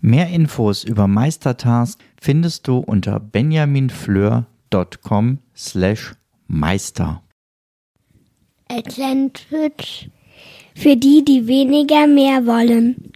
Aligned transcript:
Mehr 0.00 0.28
Infos 0.28 0.84
über 0.84 1.08
Meistertask 1.08 1.98
findest 2.20 2.68
du 2.68 2.76
unter 2.78 3.18
benjaminfleur.com 3.20 5.38
slash 5.54 6.14
meister. 6.46 7.22
Atlantic 8.68 10.10
für 10.74 10.96
die, 10.96 11.24
die 11.24 11.46
weniger 11.46 12.06
mehr 12.06 12.46
wollen. 12.46 13.12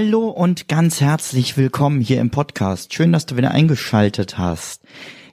Hallo 0.00 0.28
und 0.28 0.68
ganz 0.68 1.00
herzlich 1.00 1.56
willkommen 1.56 2.00
hier 2.00 2.20
im 2.20 2.30
Podcast. 2.30 2.94
Schön, 2.94 3.12
dass 3.12 3.26
du 3.26 3.36
wieder 3.36 3.50
eingeschaltet 3.50 4.38
hast. 4.38 4.84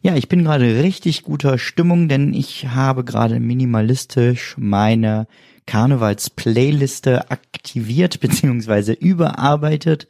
Ja, 0.01 0.15
ich 0.15 0.27
bin 0.27 0.43
gerade 0.43 0.81
richtig 0.81 1.21
guter 1.21 1.59
Stimmung, 1.59 2.09
denn 2.09 2.33
ich 2.33 2.69
habe 2.69 3.03
gerade 3.03 3.39
minimalistisch 3.39 4.55
meine 4.57 5.27
Karnevals-Playliste 5.67 7.29
aktiviert 7.29 8.19
bzw. 8.21 8.93
überarbeitet 8.93 10.07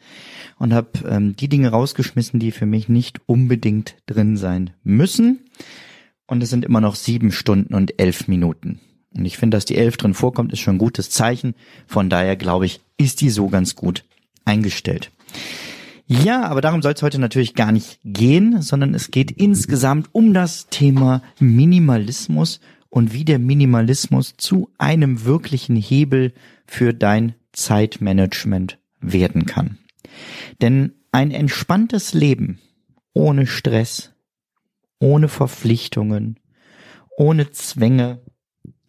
und 0.58 0.74
habe 0.74 0.88
ähm, 1.06 1.36
die 1.36 1.50
Dinge 1.50 1.72
rausgeschmissen, 1.72 2.40
die 2.40 2.52
für 2.52 2.66
mich 2.66 2.88
nicht 2.88 3.20
unbedingt 3.26 3.98
drin 4.06 4.38
sein 4.38 4.70
müssen. 4.86 5.50
Und 6.28 6.42
es 6.42 6.50
sind 6.50 6.64
immer 6.64 6.80
noch 6.80 6.96
sieben 6.96 7.34
Stunden 7.34 7.74
und 7.74 8.00
elf 8.00 8.30
Minuten. 8.30 8.80
Und 9.14 9.26
ich 9.26 9.38
finde, 9.38 9.58
dass 9.58 9.66
die 9.66 9.76
elf 9.76 9.98
drin 9.98 10.14
vorkommt, 10.14 10.54
ist 10.54 10.60
schon 10.60 10.76
ein 10.76 10.80
gutes 10.80 11.10
Zeichen. 11.10 11.56
Von 11.88 12.10
daher 12.10 12.38
glaube 12.38 12.66
ich, 12.66 12.80
ist 12.98 13.20
die 13.20 13.30
so 13.30 13.50
ganz 13.50 13.76
gut 13.76 14.06
eingestellt. 14.46 15.12
Ja, 16.08 16.44
aber 16.44 16.62
darum 16.62 16.84
soll 16.84 16.94
es 16.94 17.02
heute 17.02 17.20
natürlich 17.20 17.56
gar 17.56 17.72
nicht 17.72 18.00
gehen, 18.04 18.62
sondern 18.62 18.94
es 18.94 19.10
geht 19.10 19.32
insgesamt 19.32 20.10
um 20.12 20.34
das 20.34 20.68
Thema 20.68 21.24
Minimalismus 21.40 22.60
und 22.90 23.12
wie 23.12 23.26
der 23.26 23.40
Minimalismus 23.40 24.36
zu 24.38 24.70
einem 24.78 25.26
wirklichen 25.26 25.76
Hebel 25.76 26.34
für 26.68 26.94
dein 26.94 27.34
Zeitmanagement 27.54 28.78
werden 29.02 29.46
kann. 29.46 29.80
Denn 30.62 30.94
ein 31.12 31.32
entspanntes 31.32 32.14
Leben 32.14 32.60
ohne 33.14 33.48
Stress, 33.48 34.14
ohne 35.00 35.28
Verpflichtungen, 35.28 36.40
ohne 37.18 37.50
Zwänge, 37.52 38.22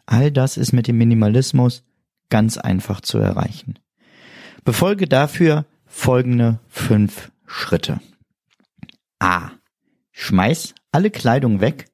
all 0.04 0.30
das 0.30 0.56
ist 0.56 0.72
mit 0.72 0.86
dem 0.86 0.98
Minimalismus 0.98 1.84
ganz 2.28 2.58
einfach 2.58 3.00
zu 3.00 3.18
erreichen. 3.18 3.78
Befolge 4.66 5.06
dafür 5.06 5.64
folgende 5.86 6.58
fünf 6.66 7.30
Schritte. 7.46 8.00
A. 9.20 9.52
Schmeiß 10.10 10.74
alle 10.90 11.10
Kleidung 11.10 11.60
weg 11.60 11.86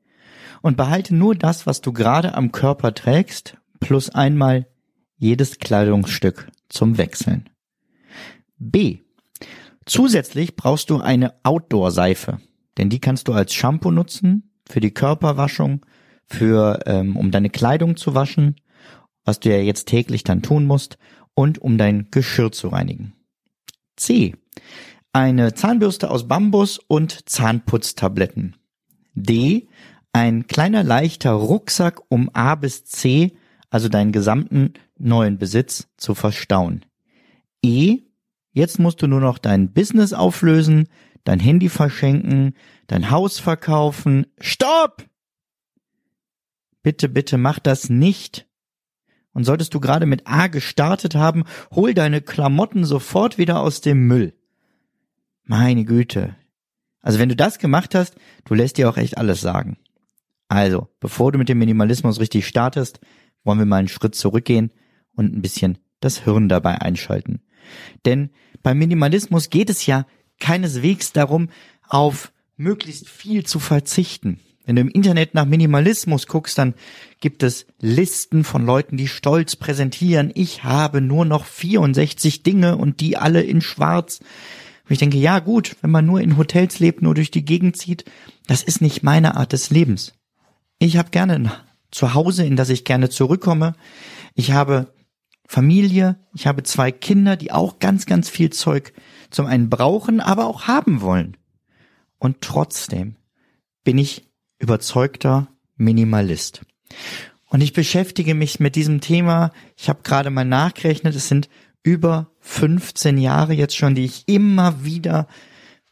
und 0.62 0.78
behalte 0.78 1.14
nur 1.14 1.34
das, 1.34 1.66
was 1.66 1.82
du 1.82 1.92
gerade 1.92 2.34
am 2.34 2.50
Körper 2.50 2.94
trägst, 2.94 3.58
plus 3.78 4.08
einmal 4.08 4.66
jedes 5.18 5.58
Kleidungsstück 5.58 6.48
zum 6.70 6.96
Wechseln. 6.96 7.50
B. 8.56 9.00
Zusätzlich 9.84 10.56
brauchst 10.56 10.88
du 10.88 10.98
eine 10.98 11.34
Outdoor-Seife, 11.42 12.38
denn 12.78 12.88
die 12.88 13.00
kannst 13.00 13.28
du 13.28 13.34
als 13.34 13.52
Shampoo 13.52 13.90
nutzen, 13.90 14.50
für 14.66 14.80
die 14.80 14.94
Körperwaschung, 14.94 15.84
für 16.24 16.80
ähm, 16.86 17.16
um 17.16 17.32
deine 17.32 17.50
Kleidung 17.50 17.96
zu 17.98 18.14
waschen, 18.14 18.56
was 19.26 19.40
du 19.40 19.50
ja 19.50 19.58
jetzt 19.58 19.88
täglich 19.88 20.24
dann 20.24 20.40
tun 20.40 20.64
musst, 20.64 20.96
und 21.34 21.58
um 21.58 21.78
dein 21.78 22.10
Geschirr 22.10 22.52
zu 22.52 22.68
reinigen. 22.68 23.14
C. 23.96 24.34
Eine 25.12 25.54
Zahnbürste 25.54 26.10
aus 26.10 26.26
Bambus 26.26 26.78
und 26.78 27.28
Zahnputztabletten. 27.28 28.56
D. 29.14 29.68
Ein 30.12 30.46
kleiner 30.46 30.82
leichter 30.82 31.32
Rucksack, 31.32 32.00
um 32.08 32.30
A 32.34 32.54
bis 32.54 32.84
C, 32.84 33.36
also 33.70 33.88
deinen 33.88 34.12
gesamten 34.12 34.74
neuen 34.98 35.38
Besitz, 35.38 35.88
zu 35.96 36.14
verstauen. 36.14 36.84
E. 37.62 38.00
Jetzt 38.52 38.78
musst 38.78 39.00
du 39.00 39.06
nur 39.06 39.20
noch 39.20 39.38
dein 39.38 39.72
Business 39.72 40.12
auflösen, 40.12 40.88
dein 41.24 41.40
Handy 41.40 41.68
verschenken, 41.68 42.54
dein 42.86 43.10
Haus 43.10 43.38
verkaufen. 43.38 44.26
Stopp! 44.38 45.06
Bitte, 46.82 47.08
bitte 47.08 47.38
mach 47.38 47.58
das 47.58 47.88
nicht. 47.88 48.46
Und 49.32 49.44
solltest 49.44 49.72
du 49.74 49.80
gerade 49.80 50.06
mit 50.06 50.26
A 50.26 50.48
gestartet 50.48 51.14
haben, 51.14 51.44
hol 51.74 51.94
deine 51.94 52.20
Klamotten 52.20 52.84
sofort 52.84 53.38
wieder 53.38 53.60
aus 53.60 53.80
dem 53.80 54.06
Müll. 54.06 54.34
Meine 55.44 55.84
Güte. 55.84 56.36
Also 57.00 57.18
wenn 57.18 57.28
du 57.28 57.36
das 57.36 57.58
gemacht 57.58 57.94
hast, 57.94 58.14
du 58.44 58.54
lässt 58.54 58.78
dir 58.78 58.88
auch 58.88 58.96
echt 58.96 59.18
alles 59.18 59.40
sagen. 59.40 59.78
Also, 60.48 60.88
bevor 61.00 61.32
du 61.32 61.38
mit 61.38 61.48
dem 61.48 61.58
Minimalismus 61.58 62.20
richtig 62.20 62.46
startest, 62.46 63.00
wollen 63.42 63.58
wir 63.58 63.66
mal 63.66 63.78
einen 63.78 63.88
Schritt 63.88 64.14
zurückgehen 64.14 64.70
und 65.14 65.34
ein 65.34 65.42
bisschen 65.42 65.78
das 66.00 66.18
Hirn 66.24 66.48
dabei 66.48 66.80
einschalten. 66.80 67.42
Denn 68.04 68.30
beim 68.62 68.78
Minimalismus 68.78 69.50
geht 69.50 69.70
es 69.70 69.86
ja 69.86 70.06
keineswegs 70.40 71.12
darum, 71.12 71.48
auf 71.88 72.32
möglichst 72.56 73.08
viel 73.08 73.44
zu 73.44 73.58
verzichten. 73.58 74.40
Wenn 74.64 74.76
du 74.76 74.82
im 74.82 74.88
Internet 74.88 75.34
nach 75.34 75.44
Minimalismus 75.44 76.26
guckst, 76.26 76.56
dann 76.56 76.74
gibt 77.20 77.42
es 77.42 77.66
Listen 77.80 78.44
von 78.44 78.64
Leuten, 78.64 78.96
die 78.96 79.08
stolz 79.08 79.56
präsentieren, 79.56 80.30
ich 80.34 80.62
habe 80.62 81.00
nur 81.00 81.24
noch 81.24 81.44
64 81.44 82.42
Dinge 82.42 82.76
und 82.76 83.00
die 83.00 83.16
alle 83.16 83.42
in 83.42 83.60
schwarz. 83.60 84.20
Und 84.84 84.92
ich 84.92 84.98
denke, 84.98 85.18
ja 85.18 85.40
gut, 85.40 85.76
wenn 85.80 85.90
man 85.90 86.06
nur 86.06 86.20
in 86.20 86.36
Hotels 86.36 86.78
lebt, 86.78 87.02
nur 87.02 87.14
durch 87.14 87.30
die 87.30 87.44
Gegend 87.44 87.76
zieht, 87.76 88.04
das 88.46 88.62
ist 88.62 88.80
nicht 88.80 89.02
meine 89.02 89.36
Art 89.36 89.52
des 89.52 89.70
Lebens. 89.70 90.14
Ich 90.78 90.96
habe 90.96 91.10
gerne 91.10 91.34
ein 91.34 91.52
Zuhause, 91.90 92.44
in 92.44 92.56
das 92.56 92.70
ich 92.70 92.84
gerne 92.84 93.08
zurückkomme. 93.08 93.74
Ich 94.34 94.52
habe 94.52 94.92
Familie, 95.46 96.18
ich 96.34 96.46
habe 96.46 96.62
zwei 96.62 96.90
Kinder, 96.92 97.36
die 97.36 97.52
auch 97.52 97.78
ganz, 97.78 98.06
ganz 98.06 98.28
viel 98.28 98.50
Zeug 98.50 98.92
zum 99.30 99.46
einen 99.46 99.68
brauchen, 99.70 100.20
aber 100.20 100.46
auch 100.46 100.66
haben 100.66 101.00
wollen. 101.00 101.36
Und 102.18 102.40
trotzdem 102.40 103.16
bin 103.84 103.98
ich 103.98 104.31
überzeugter 104.62 105.48
Minimalist. 105.76 106.62
Und 107.48 107.60
ich 107.60 107.72
beschäftige 107.72 108.34
mich 108.34 108.60
mit 108.60 108.76
diesem 108.76 109.00
Thema. 109.00 109.50
Ich 109.76 109.88
habe 109.88 110.02
gerade 110.02 110.30
mal 110.30 110.44
nachgerechnet, 110.44 111.14
es 111.14 111.28
sind 111.28 111.50
über 111.82 112.30
15 112.40 113.18
Jahre 113.18 113.52
jetzt 113.52 113.76
schon, 113.76 113.94
die 113.94 114.04
ich 114.04 114.24
immer 114.26 114.84
wieder 114.84 115.26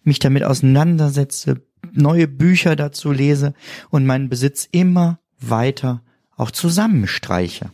mich 0.02 0.20
damit 0.20 0.44
auseinandersetze, 0.44 1.62
neue 1.93 2.28
Bücher 2.28 2.76
dazu 2.76 3.12
lese 3.12 3.55
und 3.90 4.06
meinen 4.06 4.28
Besitz 4.28 4.69
immer 4.70 5.19
weiter 5.40 6.02
auch 6.37 6.50
zusammenstreiche. 6.50 7.70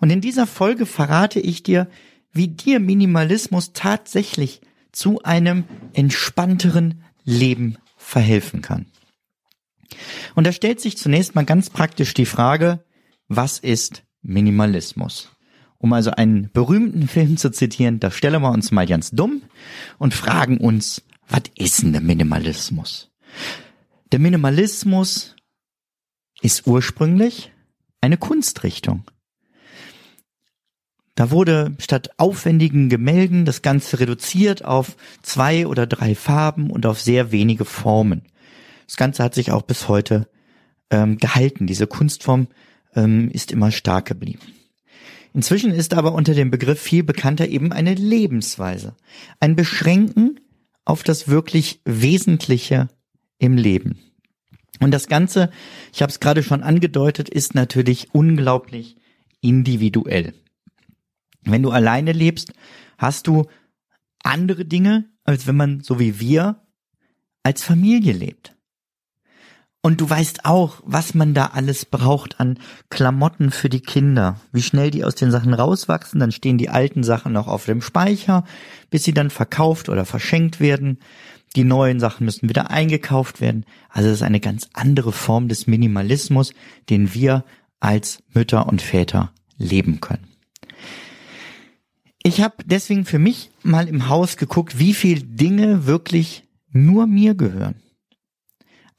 Und 0.00 0.10
in 0.10 0.20
dieser 0.20 0.46
Folge 0.46 0.86
verrate 0.86 1.40
ich 1.40 1.62
dir, 1.62 1.88
wie 2.32 2.48
dir 2.48 2.80
Minimalismus 2.80 3.72
tatsächlich 3.72 4.60
zu 4.92 5.22
einem 5.22 5.64
entspannteren 5.92 7.02
Leben 7.24 7.78
verhelfen 7.96 8.60
kann. 8.60 8.86
Und 10.34 10.46
da 10.46 10.52
stellt 10.52 10.80
sich 10.80 10.96
zunächst 10.96 11.34
mal 11.34 11.44
ganz 11.44 11.70
praktisch 11.70 12.14
die 12.14 12.26
Frage, 12.26 12.84
was 13.28 13.58
ist 13.58 14.04
Minimalismus? 14.22 15.30
Um 15.78 15.92
also 15.92 16.10
einen 16.12 16.50
berühmten 16.52 17.08
Film 17.08 17.36
zu 17.36 17.50
zitieren, 17.50 18.00
da 18.00 18.10
stellen 18.10 18.42
wir 18.42 18.50
uns 18.50 18.72
mal 18.72 18.86
ganz 18.86 19.10
dumm 19.10 19.42
und 19.98 20.14
fragen 20.14 20.58
uns, 20.58 21.02
was 21.28 21.42
ist 21.56 21.82
denn 21.82 21.92
der 21.92 22.00
Minimalismus? 22.00 23.10
Der 24.12 24.18
Minimalismus 24.18 25.34
ist 26.40 26.66
ursprünglich 26.66 27.52
eine 28.00 28.16
Kunstrichtung. 28.16 29.04
Da 31.14 31.30
wurde 31.30 31.76
statt 31.78 32.10
aufwendigen 32.16 32.88
Gemälden 32.88 33.44
das 33.44 33.62
Ganze 33.62 34.00
reduziert 34.00 34.64
auf 34.64 34.96
zwei 35.22 35.66
oder 35.66 35.86
drei 35.86 36.14
Farben 36.14 36.70
und 36.70 36.86
auf 36.86 37.00
sehr 37.00 37.30
wenige 37.30 37.64
Formen. 37.64 38.22
Das 38.86 38.96
Ganze 38.96 39.22
hat 39.22 39.34
sich 39.34 39.50
auch 39.50 39.62
bis 39.62 39.88
heute 39.88 40.28
ähm, 40.90 41.18
gehalten. 41.18 41.66
Diese 41.66 41.86
Kunstform 41.86 42.48
ähm, 42.94 43.30
ist 43.30 43.52
immer 43.52 43.70
stark 43.70 44.06
geblieben. 44.06 44.42
Inzwischen 45.32 45.72
ist 45.72 45.94
aber 45.94 46.12
unter 46.12 46.34
dem 46.34 46.50
Begriff 46.50 46.80
viel 46.80 47.02
bekannter 47.02 47.48
eben 47.48 47.72
eine 47.72 47.94
Lebensweise. 47.94 48.94
Ein 49.40 49.56
Beschränken 49.56 50.40
auf 50.84 51.02
das 51.02 51.26
wirklich 51.28 51.80
Wesentliche 51.84 52.88
im 53.38 53.56
Leben. 53.56 53.98
Und 54.80 54.92
das 54.92 55.08
Ganze, 55.08 55.50
ich 55.92 56.02
habe 56.02 56.10
es 56.10 56.20
gerade 56.20 56.42
schon 56.42 56.62
angedeutet, 56.62 57.28
ist 57.28 57.54
natürlich 57.54 58.08
unglaublich 58.12 58.96
individuell. 59.40 60.34
Wenn 61.42 61.62
du 61.62 61.70
alleine 61.70 62.12
lebst, 62.12 62.52
hast 62.98 63.26
du 63.26 63.46
andere 64.22 64.64
Dinge, 64.64 65.10
als 65.24 65.46
wenn 65.46 65.56
man 65.56 65.80
so 65.80 65.98
wie 65.98 66.20
wir 66.20 66.62
als 67.42 67.62
Familie 67.62 68.12
lebt. 68.12 68.56
Und 69.84 70.00
du 70.00 70.08
weißt 70.08 70.46
auch, 70.46 70.80
was 70.86 71.12
man 71.12 71.34
da 71.34 71.50
alles 71.52 71.84
braucht 71.84 72.40
an 72.40 72.58
Klamotten 72.88 73.50
für 73.50 73.68
die 73.68 73.82
Kinder. 73.82 74.40
Wie 74.50 74.62
schnell 74.62 74.90
die 74.90 75.04
aus 75.04 75.14
den 75.14 75.30
Sachen 75.30 75.52
rauswachsen, 75.52 76.20
dann 76.20 76.32
stehen 76.32 76.56
die 76.56 76.70
alten 76.70 77.04
Sachen 77.04 77.34
noch 77.34 77.48
auf 77.48 77.66
dem 77.66 77.82
Speicher, 77.82 78.44
bis 78.88 79.04
sie 79.04 79.12
dann 79.12 79.28
verkauft 79.28 79.90
oder 79.90 80.06
verschenkt 80.06 80.58
werden. 80.58 81.00
Die 81.54 81.64
neuen 81.64 82.00
Sachen 82.00 82.24
müssen 82.24 82.48
wieder 82.48 82.70
eingekauft 82.70 83.42
werden. 83.42 83.66
Also 83.90 84.08
es 84.08 84.14
ist 84.14 84.22
eine 84.22 84.40
ganz 84.40 84.70
andere 84.72 85.12
Form 85.12 85.48
des 85.48 85.66
Minimalismus, 85.66 86.54
den 86.88 87.12
wir 87.12 87.44
als 87.78 88.22
Mütter 88.32 88.66
und 88.66 88.80
Väter 88.80 89.32
leben 89.58 90.00
können. 90.00 90.28
Ich 92.22 92.40
habe 92.40 92.54
deswegen 92.64 93.04
für 93.04 93.18
mich 93.18 93.50
mal 93.62 93.86
im 93.86 94.08
Haus 94.08 94.38
geguckt, 94.38 94.78
wie 94.78 94.94
viel 94.94 95.20
Dinge 95.20 95.84
wirklich 95.84 96.44
nur 96.70 97.06
mir 97.06 97.34
gehören. 97.34 97.83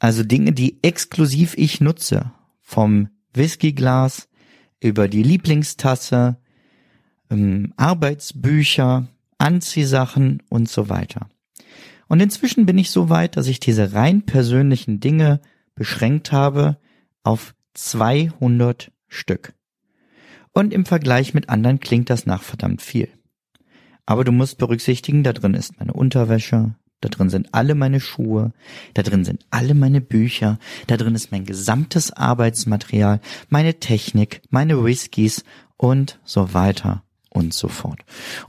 Also 0.06 0.24
Dinge, 0.24 0.52
die 0.52 0.78
exklusiv 0.84 1.56
ich 1.58 1.82
nutze. 1.82 2.32
Vom 2.62 3.10
Whiskyglas 3.34 4.30
über 4.80 5.08
die 5.08 5.24
Lieblingstasse, 5.24 6.38
ähm, 7.32 7.74
Arbeitsbücher, 7.76 9.08
Anziehsachen 9.40 10.44
und 10.48 10.70
so 10.70 10.90
weiter. 10.90 11.28
Und 12.08 12.20
inzwischen 12.20 12.68
bin 12.68 12.78
ich 12.78 12.92
so 12.92 13.10
weit, 13.10 13.36
dass 13.36 13.48
ich 13.48 13.60
diese 13.60 13.94
rein 13.94 14.22
persönlichen 14.22 15.00
Dinge 15.00 15.42
beschränkt 15.74 16.32
habe 16.32 16.78
auf 17.24 17.56
200 17.74 18.92
Stück. 19.08 19.56
Und 20.52 20.72
im 20.72 20.86
Vergleich 20.86 21.34
mit 21.34 21.50
anderen 21.50 21.80
klingt 21.80 22.12
das 22.12 22.28
nach 22.28 22.44
verdammt 22.44 22.84
viel. 22.84 23.10
Aber 24.06 24.24
du 24.24 24.32
musst 24.32 24.60
berücksichtigen, 24.60 25.24
da 25.24 25.34
drin 25.34 25.56
ist 25.56 25.80
meine 25.80 25.94
Unterwäsche, 25.94 26.76
da 27.02 27.10
drin 27.10 27.30
sind 27.30 27.54
alle 27.54 27.76
meine 27.76 28.00
Schuhe, 28.00 28.54
da 28.94 29.04
drin 29.04 29.26
sind 29.26 29.46
alle 29.52 29.74
meine 29.74 30.02
Bücher, 30.02 30.60
da 30.88 30.98
drin 30.98 31.16
ist 31.16 31.32
mein 31.32 31.46
gesamtes 31.46 32.12
Arbeitsmaterial, 32.12 33.20
meine 33.50 33.80
Technik, 33.80 34.42
meine 34.50 34.84
Whiskys 34.84 35.44
und 35.78 36.20
so 36.24 36.54
weiter 36.54 37.04
und 37.30 37.54
so 37.54 37.68
fort. 37.68 38.00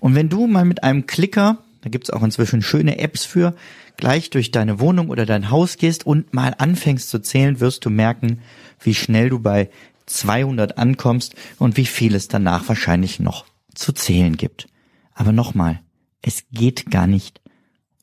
Und 0.00 0.14
wenn 0.14 0.28
du 0.28 0.46
mal 0.46 0.64
mit 0.64 0.84
einem 0.84 1.06
Klicker, 1.06 1.58
da 1.82 1.90
gibt's 1.90 2.10
auch 2.10 2.22
inzwischen 2.22 2.62
schöne 2.62 2.98
Apps 2.98 3.24
für, 3.24 3.54
gleich 3.96 4.30
durch 4.30 4.50
deine 4.50 4.80
Wohnung 4.80 5.10
oder 5.10 5.26
dein 5.26 5.50
Haus 5.50 5.76
gehst 5.76 6.06
und 6.06 6.32
mal 6.34 6.54
anfängst 6.56 7.10
zu 7.10 7.18
zählen, 7.18 7.60
wirst 7.60 7.84
du 7.84 7.90
merken, 7.90 8.40
wie 8.80 8.94
schnell 8.94 9.28
du 9.28 9.38
bei 9.38 9.70
200 10.06 10.78
ankommst 10.78 11.34
und 11.58 11.76
wie 11.76 11.86
viel 11.86 12.14
es 12.14 12.28
danach 12.28 12.68
wahrscheinlich 12.68 13.18
noch 13.18 13.44
zu 13.74 13.92
zählen 13.92 14.36
gibt. 14.36 14.68
Aber 15.14 15.32
nochmal, 15.32 15.80
es 16.22 16.44
geht 16.52 16.90
gar 16.90 17.06
nicht 17.06 17.40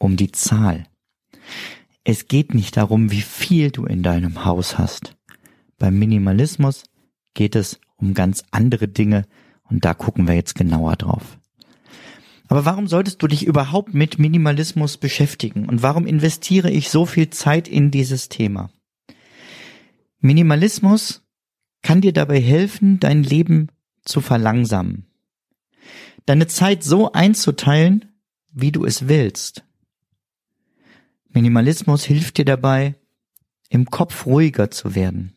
um 0.04 0.18
die 0.18 0.32
Zahl. 0.32 0.86
Es 2.04 2.28
geht 2.28 2.54
nicht 2.54 2.76
darum, 2.76 3.10
wie 3.10 3.22
viel 3.22 3.72
du 3.72 3.86
in 3.86 4.04
deinem 4.04 4.44
Haus 4.44 4.78
hast. 4.78 5.16
Beim 5.80 5.98
Minimalismus 5.98 6.84
geht 7.34 7.56
es 7.56 7.80
um 7.96 8.14
ganz 8.14 8.44
andere 8.52 8.90
Dinge 8.90 9.26
und 9.64 9.86
da 9.86 9.94
gucken 9.94 10.28
wir 10.28 10.36
jetzt 10.36 10.56
genauer 10.56 10.98
drauf. 10.98 11.40
Aber 12.50 12.66
warum 12.66 12.88
solltest 12.88 13.22
du 13.24 13.28
dich 13.28 13.46
überhaupt 13.46 13.94
mit 13.94 14.20
Minimalismus 14.20 14.98
beschäftigen 14.98 15.70
und 15.70 15.82
warum 15.82 16.06
investiere 16.06 16.70
ich 16.70 16.90
so 16.90 17.06
viel 17.06 17.30
Zeit 17.30 17.70
in 17.70 17.90
dieses 17.90 18.28
Thema? 18.28 18.70
Minimalismus 20.20 21.24
kann 21.82 22.02
dir 22.02 22.12
dabei 22.12 22.42
helfen, 22.42 23.00
dein 23.00 23.24
Leben 23.24 23.70
zu 24.04 24.20
verlangsamen. 24.20 25.06
Deine 26.26 26.48
Zeit 26.48 26.84
so 26.84 27.14
einzuteilen, 27.14 28.12
wie 28.52 28.74
du 28.74 28.84
es 28.84 29.08
willst. 29.08 29.64
Minimalismus 31.34 32.04
hilft 32.04 32.38
dir 32.38 32.46
dabei, 32.46 32.96
im 33.70 33.90
Kopf 33.90 34.28
ruhiger 34.28 34.70
zu 34.70 34.94
werden. 34.94 35.34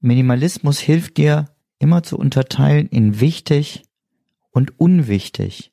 Minimalismus 0.00 0.80
hilft 0.80 1.16
dir, 1.16 1.54
immer 1.78 2.02
zu 2.02 2.18
unterteilen 2.18 2.88
in 2.88 3.20
wichtig 3.20 3.84
und 4.50 4.80
unwichtig. 4.80 5.72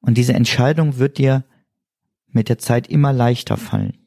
Und 0.00 0.18
diese 0.18 0.34
Entscheidung 0.34 0.98
wird 0.98 1.16
dir 1.16 1.44
mit 2.26 2.50
der 2.50 2.58
Zeit 2.58 2.86
immer 2.88 3.14
leichter 3.14 3.56
fallen. 3.56 4.06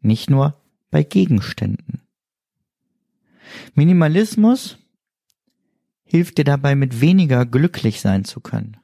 Nicht 0.00 0.30
nur 0.30 0.62
bei 0.90 1.02
Gegenständen. 1.02 2.02
Minimalismus 3.74 4.78
hilft 6.04 6.38
dir 6.38 6.44
dabei, 6.44 6.76
mit 6.76 7.00
weniger 7.00 7.46
glücklich 7.46 8.00
sein 8.00 8.24
zu 8.24 8.40
können. 8.40 8.76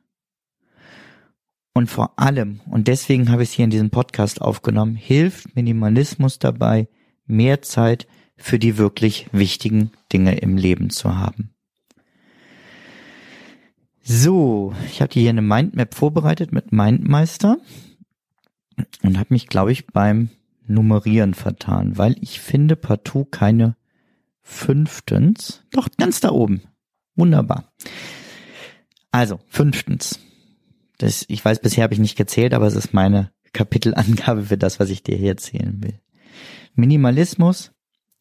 Und 1.75 1.89
vor 1.91 2.17
allem, 2.17 2.61
und 2.71 2.87
deswegen 2.87 3.31
habe 3.31 3.43
ich 3.43 3.51
es 3.51 3.55
hier 3.57 3.65
in 3.65 3.71
diesem 3.71 3.91
Podcast 3.91 4.41
aufgenommen, 4.41 4.95
hilft 4.95 5.57
Minimalismus 5.57 6.39
dabei, 6.39 6.89
mehr 7.27 7.63
Zeit 7.63 8.07
für 8.37 8.61
die 8.61 8.79
wirklich 8.79 9.27
wichtigen 9.33 9.91
Dinge 10.13 10.37
im 10.39 10.57
Leben 10.57 10.91
zu 10.91 11.17
haben. 11.17 11.51
So, 14.03 14.73
ich 14.87 15.03
habe 15.03 15.13
hier 15.15 15.31
eine 15.31 15.43
Mindmap 15.43 15.95
vorbereitet 15.95 16.53
mit 16.53 16.73
Mindmeister 16.73 17.59
und 19.03 19.19
habe 19.19 19.35
mich, 19.35 19.49
glaube 19.49 19.73
ich, 19.73 19.87
beim 19.89 20.31
Nummerieren 20.67 21.35
vertan, 21.35 21.99
weil 21.99 22.17
ich 22.21 22.39
finde 22.41 22.77
partout 22.77 23.27
keine 23.27 23.77
fünftens. 24.43 25.65
Doch, 25.73 25.89
ganz 25.97 26.21
da 26.21 26.31
oben. 26.31 26.63
Wunderbar. 27.17 27.73
Also, 29.11 29.41
fünftens. 29.49 30.21
Das, 30.99 31.25
ich 31.29 31.45
weiß, 31.45 31.61
bisher 31.61 31.85
habe 31.85 31.95
ich 31.95 32.01
nicht 32.01 32.17
gezählt, 32.17 32.55
aber 32.55 32.67
es 32.67 32.77
ist 32.77 32.95
meine 32.95 33.31
Kapitelangabe 33.53 34.45
für 34.45 34.59
das, 34.59 34.81
was 34.81 34.91
ich 34.91 35.03
dir 35.03 35.17
hier 35.17 35.31
erzählen 35.31 35.83
will. 35.83 35.99
Minimalismus 36.75 37.73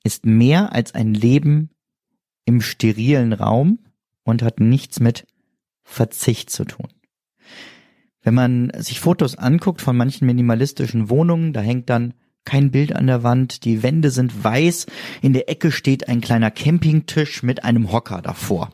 ist 0.03 0.25
mehr 0.25 0.73
als 0.73 0.93
ein 0.93 1.13
Leben 1.13 1.69
im 2.45 2.61
sterilen 2.61 3.33
Raum 3.33 3.79
und 4.23 4.43
hat 4.43 4.59
nichts 4.59 4.99
mit 4.99 5.25
Verzicht 5.83 6.49
zu 6.49 6.65
tun. 6.65 6.87
Wenn 8.21 8.33
man 8.33 8.71
sich 8.77 8.99
Fotos 8.99 9.37
anguckt 9.37 9.81
von 9.81 9.97
manchen 9.97 10.25
minimalistischen 10.25 11.09
Wohnungen, 11.09 11.51
da 11.51 11.61
hängt 11.61 11.89
dann 11.89 12.13
kein 12.45 12.71
Bild 12.71 12.95
an 12.95 13.07
der 13.07 13.23
Wand, 13.23 13.65
die 13.65 13.83
Wände 13.83 14.11
sind 14.11 14.43
weiß, 14.43 14.85
in 15.21 15.33
der 15.33 15.49
Ecke 15.49 15.71
steht 15.71 16.07
ein 16.07 16.21
kleiner 16.21 16.51
Campingtisch 16.51 17.43
mit 17.43 17.63
einem 17.63 17.91
Hocker 17.91 18.21
davor. 18.21 18.73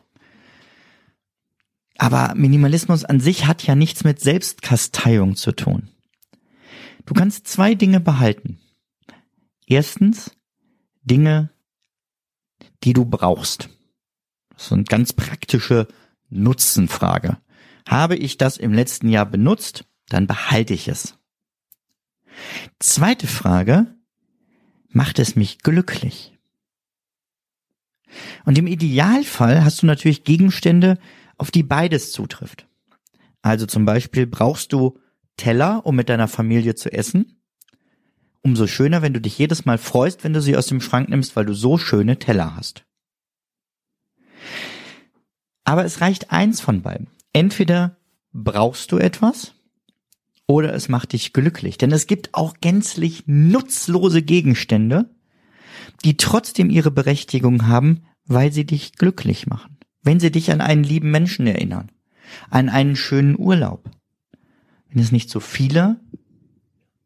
Aber 2.00 2.34
Minimalismus 2.34 3.04
an 3.04 3.20
sich 3.20 3.46
hat 3.46 3.62
ja 3.66 3.74
nichts 3.74 4.04
mit 4.04 4.20
Selbstkasteiung 4.20 5.36
zu 5.36 5.52
tun. 5.52 5.90
Du 7.04 7.12
kannst 7.12 7.46
zwei 7.46 7.74
Dinge 7.74 8.00
behalten. 8.00 8.58
Erstens 9.66 10.30
Dinge, 11.02 11.50
die 12.84 12.94
du 12.94 13.04
brauchst. 13.04 13.68
Das 14.54 14.64
ist 14.64 14.72
eine 14.72 14.84
ganz 14.84 15.12
praktische 15.12 15.88
Nutzenfrage. 16.30 17.36
Habe 17.86 18.16
ich 18.16 18.38
das 18.38 18.56
im 18.56 18.72
letzten 18.72 19.10
Jahr 19.10 19.26
benutzt, 19.26 19.84
dann 20.08 20.26
behalte 20.26 20.72
ich 20.72 20.88
es. 20.88 21.18
Zweite 22.78 23.26
Frage, 23.26 23.94
macht 24.88 25.18
es 25.18 25.36
mich 25.36 25.58
glücklich? 25.58 26.34
Und 28.46 28.56
im 28.56 28.66
Idealfall 28.66 29.62
hast 29.62 29.82
du 29.82 29.86
natürlich 29.86 30.24
Gegenstände, 30.24 30.98
auf 31.40 31.50
die 31.50 31.62
beides 31.62 32.12
zutrifft. 32.12 32.66
Also 33.40 33.64
zum 33.64 33.86
Beispiel 33.86 34.26
brauchst 34.26 34.74
du 34.74 34.98
Teller, 35.38 35.86
um 35.86 35.96
mit 35.96 36.10
deiner 36.10 36.28
Familie 36.28 36.74
zu 36.74 36.92
essen. 36.92 37.40
Umso 38.42 38.66
schöner, 38.66 39.00
wenn 39.00 39.14
du 39.14 39.22
dich 39.22 39.38
jedes 39.38 39.64
Mal 39.64 39.78
freust, 39.78 40.22
wenn 40.22 40.34
du 40.34 40.42
sie 40.42 40.56
aus 40.56 40.66
dem 40.66 40.82
Schrank 40.82 41.08
nimmst, 41.08 41.36
weil 41.36 41.46
du 41.46 41.54
so 41.54 41.78
schöne 41.78 42.18
Teller 42.18 42.56
hast. 42.56 42.84
Aber 45.64 45.84
es 45.84 46.02
reicht 46.02 46.30
eins 46.30 46.60
von 46.60 46.82
beiden. 46.82 47.08
Entweder 47.32 47.96
brauchst 48.32 48.92
du 48.92 48.98
etwas 48.98 49.54
oder 50.46 50.74
es 50.74 50.90
macht 50.90 51.14
dich 51.14 51.32
glücklich. 51.32 51.78
Denn 51.78 51.90
es 51.90 52.06
gibt 52.06 52.34
auch 52.34 52.54
gänzlich 52.60 53.24
nutzlose 53.26 54.20
Gegenstände, 54.20 55.08
die 56.04 56.18
trotzdem 56.18 56.68
ihre 56.68 56.90
Berechtigung 56.90 57.66
haben, 57.66 58.04
weil 58.26 58.52
sie 58.52 58.66
dich 58.66 58.92
glücklich 58.92 59.46
machen. 59.46 59.79
Wenn 60.02 60.20
sie 60.20 60.30
dich 60.30 60.50
an 60.50 60.60
einen 60.60 60.84
lieben 60.84 61.10
Menschen 61.10 61.46
erinnern, 61.46 61.90
an 62.48 62.68
einen 62.68 62.96
schönen 62.96 63.38
Urlaub. 63.38 63.90
Wenn 64.90 65.02
es 65.02 65.12
nicht 65.12 65.30
so 65.30 65.40
viele 65.40 66.00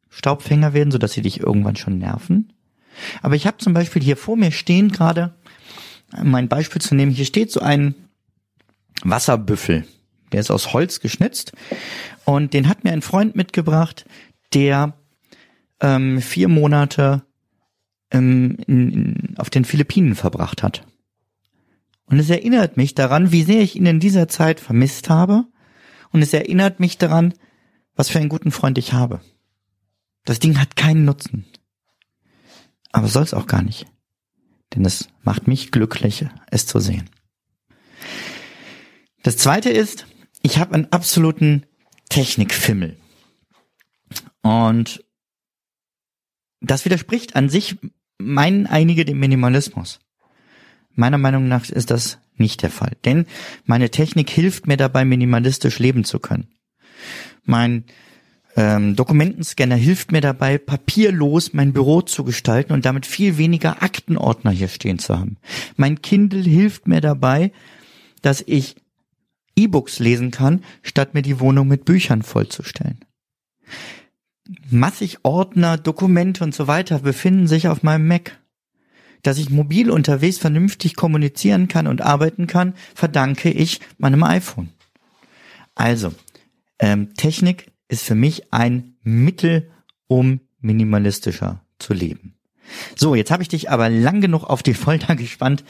Staubfänger 0.09 0.73
werden, 0.73 0.91
sodass 0.91 1.13
sie 1.13 1.23
dich 1.23 1.41
irgendwann 1.41 1.77
schon 1.77 1.99
nerven. 1.99 2.53
Aber 3.23 3.35
ich 3.35 3.47
habe 3.47 3.59
zum 3.59 3.75
Beispiel 3.75 4.03
hier 4.03 4.17
vor 4.17 4.37
mir 4.37 4.53
stehen 4.53 4.91
gerade, 4.91 5.35
um 6.17 6.35
ein 6.35 6.49
Beispiel 6.49 6.81
zu 6.81 6.95
nehmen, 6.95 7.11
hier 7.11 7.25
steht 7.25 7.51
so 7.51 7.61
ein 7.61 7.95
Wasserbüffel. 9.03 9.87
Der 10.33 10.41
ist 10.41 10.51
aus 10.51 10.73
Holz 10.73 11.01
geschnitzt 11.01 11.53
und 12.25 12.55
den 12.55 12.69
hat 12.69 12.85
mir 12.85 12.93
ein 12.93 13.03
Freund 13.03 13.37
mitgebracht, 13.37 14.05
der 14.53 14.95
ähm, 15.81 16.21
vier 16.21 16.49
Monate 16.49 17.23
ähm, 18.11 18.57
in, 18.67 18.91
in, 18.91 19.35
auf 19.39 19.51
den 19.51 19.65
Philippinen 19.65 20.15
verbracht 20.15 20.63
hat. 20.63 20.87
Und 22.07 22.19
es 22.19 22.31
erinnert 22.31 22.77
mich 22.77 22.95
daran, 22.95 23.33
wie 23.33 23.43
sehr 23.43 23.63
ich 23.63 23.77
ihn 23.77 23.87
in 23.87 24.01
dieser 24.01 24.29
Zeit 24.29 24.61
vermisst 24.61 25.09
habe. 25.09 25.47
Und 26.13 26.23
es 26.23 26.33
erinnert 26.33 26.81
mich 26.81 26.99
daran, 26.99 27.35
was 27.95 28.11
für 28.11 28.19
einen 28.19 28.29
guten 28.29 28.51
Freund 28.51 28.79
ich 28.79 28.93
habe. 28.93 29.21
Das 30.25 30.39
Ding 30.39 30.61
hat 30.61 30.77
keinen 30.77 31.05
Nutzen. 31.05 31.47
Aber 32.93 33.09
soll 33.09 33.25
es 33.25 33.35
auch 33.35 33.47
gar 33.47 33.63
nicht. 33.63 33.87
Denn 34.75 34.85
es 34.85 35.09
macht 35.23 35.47
mich 35.47 35.71
glücklich, 35.71 36.27
es 36.51 36.67
zu 36.67 36.81
sehen. 36.81 37.11
Das 39.23 39.37
zweite 39.37 39.71
ist, 39.71 40.07
ich 40.43 40.59
habe 40.59 40.75
einen 40.75 40.93
absoluten 40.93 41.67
Technikfimmel. 42.11 42.97
Und 44.43 45.05
das 46.61 46.85
widerspricht 46.85 47.37
an 47.37 47.49
sich 47.49 47.77
meinen 48.19 48.67
einige 48.67 49.05
dem 49.05 49.19
Minimalismus. 49.19 50.01
Meiner 50.95 51.19
Meinung 51.19 51.49
nach 51.49 51.69
ist 51.69 51.91
das 51.91 52.19
nicht 52.37 52.63
der 52.63 52.71
Fall, 52.71 52.93
denn 53.05 53.27
meine 53.65 53.91
Technik 53.91 54.31
hilft 54.31 54.67
mir 54.67 54.77
dabei, 54.77 55.05
minimalistisch 55.05 55.79
leben 55.79 56.05
zu 56.05 56.19
können. 56.19 56.49
Mein 57.45 57.85
ähm, 58.57 58.95
Dokumentenscanner 58.97 59.77
hilft 59.77 60.13
mir 60.13 60.21
dabei, 60.21 60.59
papierlos 60.59 61.53
mein 61.53 61.73
Büro 61.73 62.03
zu 62.03 62.25
gestalten 62.25 62.73
und 62.73 62.85
damit 62.85 63.07
viel 63.07 63.37
weniger 63.37 63.83
Aktenordner 63.83 64.51
hier 64.51 64.69
stehen 64.69 64.99
zu 64.99 65.19
haben. 65.19 65.37
Mein 65.77 66.03
Kindle 66.03 66.43
hilft 66.43 66.87
mir 66.87 67.01
dabei, 67.01 67.53
dass 68.23 68.43
ich 68.47 68.77
E-Books 69.57 69.99
lesen 69.99 70.31
kann, 70.31 70.63
statt 70.83 71.15
mir 71.15 71.23
die 71.23 71.41
Wohnung 71.41 71.69
mit 71.69 71.85
Büchern 71.85 72.23
vollzustellen. 72.23 73.05
Massig 74.69 75.19
Ordner, 75.23 75.79
Dokumente 75.79 76.45
und 76.45 76.55
so 76.55 76.67
weiter 76.67 77.01
befinden 77.01 77.47
sich 77.47 77.69
auf 77.69 77.83
meinem 77.83 78.07
Mac. 78.07 78.39
Dass 79.25 79.39
ich 79.39 79.51
mobil 79.51 79.91
unterwegs 79.91 80.39
vernünftig 80.39 80.95
kommunizieren 80.95 81.67
kann 81.67 81.89
und 81.89 82.01
arbeiten 82.01 82.47
kann, 82.47 82.75
verdanke 82.95 83.51
ich 83.51 83.81
meinem 83.99 84.23
iPhone. 84.23 84.69
Also, 85.75 86.13
ähm, 86.79 87.15
Technik 87.15 87.73
ist 87.89 88.05
für 88.05 88.15
mich 88.15 88.53
ein 88.53 88.95
Mittel, 89.03 89.71
um 90.07 90.41
minimalistischer 90.61 91.65
zu 91.79 91.95
leben. 91.95 92.35
So, 92.97 93.15
jetzt 93.15 93.31
habe 93.31 93.43
ich 93.43 93.49
dich 93.49 93.71
aber 93.71 93.89
lang 93.89 94.21
genug 94.21 94.45
auf 94.45 94.63
die 94.63 94.75
Folter 94.75 95.17
gespannt. 95.17 95.65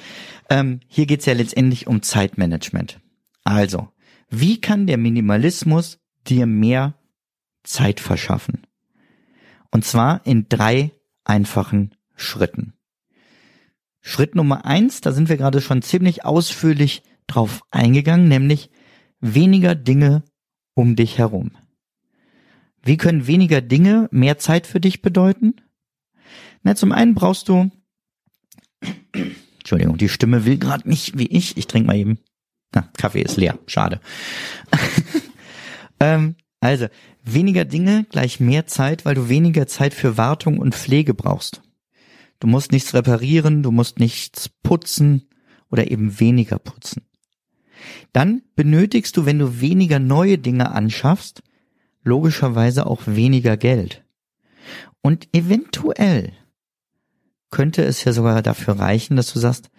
Ähm, 0.51 0.81
hier 0.89 1.07
geht's 1.07 1.27
ja 1.27 1.33
letztendlich 1.35 1.87
um 1.87 2.03
Zeitmanagement. 2.03 3.01
Also, 3.45 3.89
wie 4.31 4.61
kann 4.61 4.87
der 4.87 4.99
Minimalismus 4.99 5.99
dir 6.27 6.47
mehr 6.47 6.95
Zeit 7.63 8.01
verschaffen? 8.01 8.67
Und 9.71 9.85
zwar 9.85 10.25
in 10.25 10.49
drei 10.49 10.91
einfachen 11.25 11.95
Schritten. 12.15 12.75
Schritt 14.07 14.35
Nummer 14.35 14.67
eins, 14.67 15.01
da 15.01 15.13
sind 15.13 15.31
wir 15.31 15.39
gerade 15.39 15.63
schon 15.63 15.81
ziemlich 15.81 16.27
ausführlich 16.27 17.03
drauf 17.27 17.63
eingegangen, 17.71 18.29
nämlich 18.29 18.69
weniger 19.21 19.75
Dinge 19.75 20.23
um 20.75 20.95
dich 20.95 21.17
herum. 21.17 21.53
Wie 22.83 22.99
können 22.99 23.27
weniger 23.27 23.63
Dinge 23.63 24.09
mehr 24.13 24.37
Zeit 24.37 24.67
für 24.67 24.79
dich 24.79 25.01
bedeuten? 25.01 25.55
Na, 26.63 26.75
zum 26.75 26.93
einen 26.93 27.15
brauchst 27.15 27.49
du, 27.49 27.71
Entschuldigung, 29.57 29.97
die 29.97 30.11
Stimme 30.11 30.45
will 30.45 30.59
gerade 30.59 30.87
nicht 30.87 31.19
wie 31.19 31.29
ich. 31.29 31.57
Ich 31.57 31.67
trinke 31.67 31.87
mal 31.87 31.97
eben. 31.97 32.19
Na, 32.75 32.91
Kaffee 32.99 33.23
ist 33.23 33.39
leer. 33.39 33.59
Schade. 33.67 34.01
ähm, 36.01 36.37
also, 36.61 36.89
weniger 37.23 37.65
Dinge 37.65 38.05
gleich 38.11 38.39
mehr 38.39 38.67
Zeit, 38.67 39.07
weil 39.07 39.15
du 39.15 39.31
weniger 39.31 39.67
Zeit 39.67 39.95
für 39.95 40.19
Wartung 40.19 40.59
und 40.59 40.75
Pflege 40.75 41.15
brauchst. 41.15 41.63
Du 42.41 42.47
musst 42.47 42.73
nichts 42.73 42.95
reparieren, 42.95 43.63
du 43.63 43.71
musst 43.71 43.99
nichts 43.99 44.49
putzen 44.63 45.29
oder 45.71 45.91
eben 45.91 46.21
weniger 46.21 46.59
putzen. 46.59 47.03
Dann 48.13 48.43
benötigst 48.55 49.17
du, 49.17 49.27
wenn 49.27 49.39
du 49.39 49.61
weniger 49.61 49.99
neue 49.99 50.39
Dinge 50.39 50.71
anschaffst, 50.71 51.43
logischerweise 52.03 52.87
auch 52.87 53.03
weniger 53.07 53.57
Geld. 53.57 54.05
Und 55.01 55.29
eventuell 55.35 56.33
könnte 57.51 57.85
es 57.85 58.05
ja 58.05 58.13
sogar 58.13 58.43
dafür 58.43 58.79
reichen, 58.79 59.17
dass 59.17 59.33
du 59.33 59.39
sagst, 59.39 59.71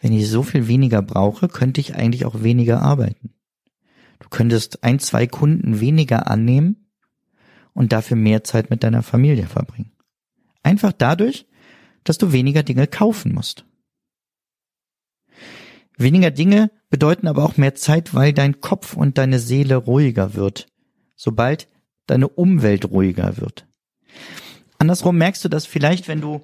wenn 0.00 0.12
ich 0.12 0.28
so 0.28 0.42
viel 0.42 0.68
weniger 0.68 1.02
brauche, 1.02 1.48
könnte 1.48 1.80
ich 1.80 1.94
eigentlich 1.94 2.26
auch 2.26 2.42
weniger 2.42 2.82
arbeiten. 2.82 3.34
Du 4.18 4.28
könntest 4.28 4.84
ein, 4.84 4.98
zwei 4.98 5.26
Kunden 5.26 5.80
weniger 5.80 6.30
annehmen 6.30 6.88
und 7.72 7.92
dafür 7.92 8.16
mehr 8.16 8.44
Zeit 8.44 8.70
mit 8.70 8.84
deiner 8.84 9.02
Familie 9.02 9.46
verbringen. 9.46 9.92
Einfach 10.62 10.92
dadurch, 10.92 11.46
dass 12.04 12.18
du 12.18 12.32
weniger 12.32 12.62
Dinge 12.62 12.86
kaufen 12.86 13.34
musst. 13.34 13.64
Weniger 15.96 16.30
Dinge 16.30 16.70
bedeuten 16.90 17.26
aber 17.28 17.44
auch 17.44 17.56
mehr 17.56 17.74
Zeit, 17.74 18.14
weil 18.14 18.32
dein 18.32 18.60
Kopf 18.60 18.94
und 18.94 19.18
deine 19.18 19.38
Seele 19.38 19.76
ruhiger 19.76 20.34
wird, 20.34 20.66
sobald 21.16 21.68
deine 22.06 22.28
Umwelt 22.28 22.90
ruhiger 22.90 23.36
wird. 23.38 23.66
Andersrum 24.78 25.16
merkst 25.16 25.44
du 25.44 25.48
das 25.48 25.66
vielleicht, 25.66 26.08
wenn 26.08 26.20
du 26.20 26.42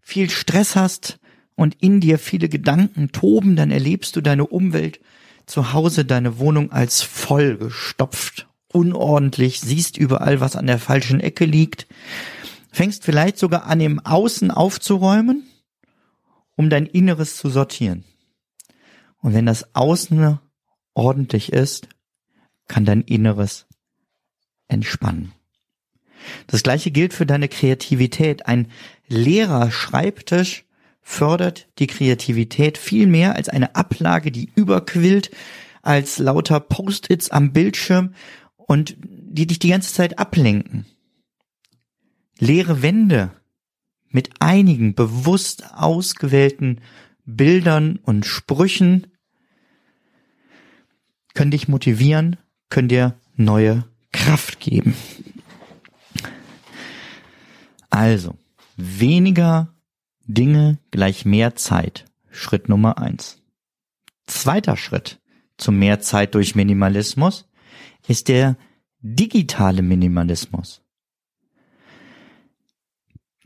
viel 0.00 0.30
Stress 0.30 0.76
hast 0.76 1.18
und 1.56 1.76
in 1.80 2.00
dir 2.00 2.18
viele 2.18 2.48
Gedanken 2.48 3.10
toben, 3.12 3.56
dann 3.56 3.70
erlebst 3.70 4.16
du 4.16 4.20
deine 4.20 4.46
Umwelt 4.46 5.00
zu 5.46 5.72
Hause, 5.72 6.04
deine 6.04 6.38
Wohnung 6.38 6.72
als 6.72 7.02
vollgestopft, 7.02 8.48
unordentlich, 8.72 9.60
siehst 9.60 9.98
überall, 9.98 10.40
was 10.40 10.56
an 10.56 10.66
der 10.66 10.78
falschen 10.78 11.20
Ecke 11.20 11.44
liegt, 11.44 11.86
fängst 12.74 13.04
vielleicht 13.04 13.38
sogar 13.38 13.66
an, 13.66 13.80
im 13.80 14.00
Außen 14.00 14.50
aufzuräumen, 14.50 15.44
um 16.56 16.70
dein 16.70 16.86
Inneres 16.86 17.36
zu 17.36 17.48
sortieren. 17.48 18.04
Und 19.18 19.32
wenn 19.32 19.46
das 19.46 19.74
Außen 19.74 20.38
ordentlich 20.92 21.52
ist, 21.52 21.88
kann 22.66 22.84
dein 22.84 23.02
Inneres 23.02 23.66
entspannen. 24.66 25.32
Das 26.46 26.62
gleiche 26.62 26.90
gilt 26.90 27.14
für 27.14 27.26
deine 27.26 27.48
Kreativität. 27.48 28.46
Ein 28.46 28.70
leerer 29.06 29.70
Schreibtisch 29.70 30.64
fördert 31.00 31.68
die 31.78 31.86
Kreativität 31.86 32.78
viel 32.78 33.06
mehr 33.06 33.36
als 33.36 33.48
eine 33.48 33.76
Ablage, 33.76 34.32
die 34.32 34.50
überquillt, 34.54 35.30
als 35.82 36.18
lauter 36.18 36.60
Post-its 36.60 37.30
am 37.30 37.52
Bildschirm 37.52 38.14
und 38.56 38.96
die 39.00 39.46
dich 39.46 39.58
die 39.58 39.68
ganze 39.68 39.92
Zeit 39.92 40.18
ablenken. 40.18 40.86
Leere 42.38 42.82
Wände 42.82 43.30
mit 44.08 44.30
einigen 44.40 44.94
bewusst 44.94 45.64
ausgewählten 45.74 46.80
Bildern 47.24 47.96
und 47.96 48.26
Sprüchen 48.26 49.08
können 51.34 51.50
dich 51.50 51.68
motivieren, 51.68 52.36
können 52.68 52.88
dir 52.88 53.18
neue 53.36 53.84
Kraft 54.12 54.60
geben. 54.60 54.94
Also, 57.90 58.36
weniger 58.76 59.74
Dinge 60.26 60.78
gleich 60.90 61.24
mehr 61.24 61.56
Zeit. 61.56 62.04
Schritt 62.30 62.68
Nummer 62.68 62.98
eins. 62.98 63.42
Zweiter 64.26 64.76
Schritt 64.76 65.20
zu 65.56 65.70
mehr 65.70 66.00
Zeit 66.00 66.34
durch 66.34 66.54
Minimalismus 66.54 67.48
ist 68.08 68.28
der 68.28 68.56
digitale 69.00 69.82
Minimalismus. 69.82 70.83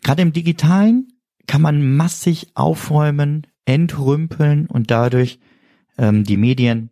Gerade 0.09 0.23
im 0.23 0.33
digitalen 0.33 1.12
kann 1.47 1.61
man 1.61 1.95
massig 1.99 2.47
aufräumen, 2.55 3.47
entrümpeln 3.67 4.67
und 4.67 4.91
dadurch 4.91 5.38
ähm, 5.99 6.25
die 6.25 6.38
Medien 6.38 6.88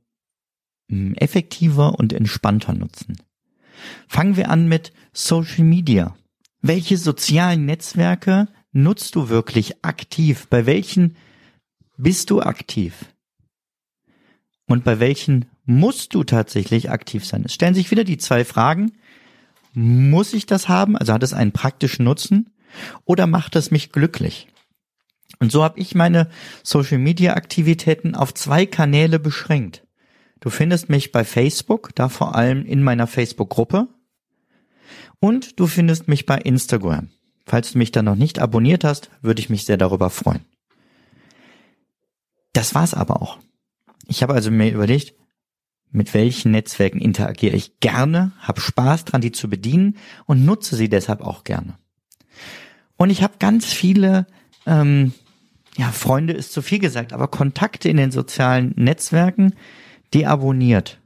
mh, 0.88 0.98
hm, 0.98 1.14
effektiver 1.14 1.98
und 1.98 2.12
entspannter 2.12 2.74
nutzen. 2.74 3.16
Fangen 4.06 4.36
wir 4.36 4.50
an 4.50 4.68
mit 4.68 4.92
Social 5.14 5.64
Media. 5.64 6.14
Welche 6.60 6.98
sozialen 6.98 7.64
Netzwerke 7.64 8.48
nutzt 8.72 9.14
du 9.14 9.30
wirklich 9.30 9.82
aktiv? 9.82 10.46
Bei 10.50 10.66
welchen 10.66 11.16
bist 11.96 12.28
du 12.28 12.42
aktiv? 12.42 13.06
Und 14.66 14.84
bei 14.84 15.00
welchen 15.00 15.46
musst 15.64 16.12
du 16.12 16.22
tatsächlich 16.22 16.90
aktiv 16.90 17.24
sein? 17.24 17.44
Es 17.46 17.54
stellen 17.54 17.74
sich 17.74 17.90
wieder 17.90 18.04
die 18.04 18.18
zwei 18.18 18.44
Fragen. 18.44 18.92
Muss 19.72 20.34
ich 20.34 20.44
das 20.44 20.68
haben? 20.68 20.98
Also 20.98 21.14
hat 21.14 21.22
es 21.22 21.32
einen 21.32 21.52
praktischen 21.52 22.04
Nutzen? 22.04 22.50
Oder 23.04 23.26
macht 23.26 23.56
es 23.56 23.70
mich 23.70 23.92
glücklich? 23.92 24.48
Und 25.38 25.52
so 25.52 25.62
habe 25.62 25.78
ich 25.78 25.94
meine 25.94 26.30
Social-Media-Aktivitäten 26.62 28.14
auf 28.14 28.32
zwei 28.34 28.66
Kanäle 28.66 29.18
beschränkt. 29.18 29.84
Du 30.40 30.50
findest 30.50 30.88
mich 30.88 31.12
bei 31.12 31.24
Facebook, 31.24 31.94
da 31.94 32.08
vor 32.08 32.34
allem 32.34 32.64
in 32.64 32.82
meiner 32.82 33.06
Facebook-Gruppe. 33.06 33.88
Und 35.18 35.58
du 35.58 35.66
findest 35.66 36.08
mich 36.08 36.26
bei 36.26 36.38
Instagram. 36.38 37.10
Falls 37.46 37.72
du 37.72 37.78
mich 37.78 37.92
da 37.92 38.02
noch 38.02 38.16
nicht 38.16 38.38
abonniert 38.38 38.84
hast, 38.84 39.10
würde 39.22 39.40
ich 39.40 39.50
mich 39.50 39.64
sehr 39.64 39.76
darüber 39.76 40.10
freuen. 40.10 40.44
Das 42.52 42.74
war's 42.74 42.94
aber 42.94 43.22
auch. 43.22 43.38
Ich 44.08 44.22
habe 44.22 44.34
also 44.34 44.50
mir 44.50 44.72
überlegt, 44.72 45.14
mit 45.90 46.14
welchen 46.14 46.50
Netzwerken 46.50 47.00
interagiere 47.00 47.56
ich 47.56 47.80
gerne, 47.80 48.32
habe 48.40 48.60
Spaß 48.60 49.04
dran, 49.04 49.20
die 49.20 49.32
zu 49.32 49.48
bedienen 49.48 49.96
und 50.26 50.44
nutze 50.44 50.76
sie 50.76 50.88
deshalb 50.88 51.20
auch 51.20 51.44
gerne. 51.44 51.78
Und 52.96 53.10
ich 53.10 53.22
habe 53.22 53.34
ganz 53.38 53.66
viele, 53.72 54.26
ähm, 54.66 55.12
ja, 55.76 55.90
Freunde 55.92 56.32
ist 56.32 56.52
zu 56.52 56.62
viel 56.62 56.78
gesagt, 56.78 57.12
aber 57.12 57.28
Kontakte 57.28 57.88
in 57.88 57.96
den 57.96 58.10
sozialen 58.10 58.72
Netzwerken 58.76 59.54
deabonniert. 60.14 61.00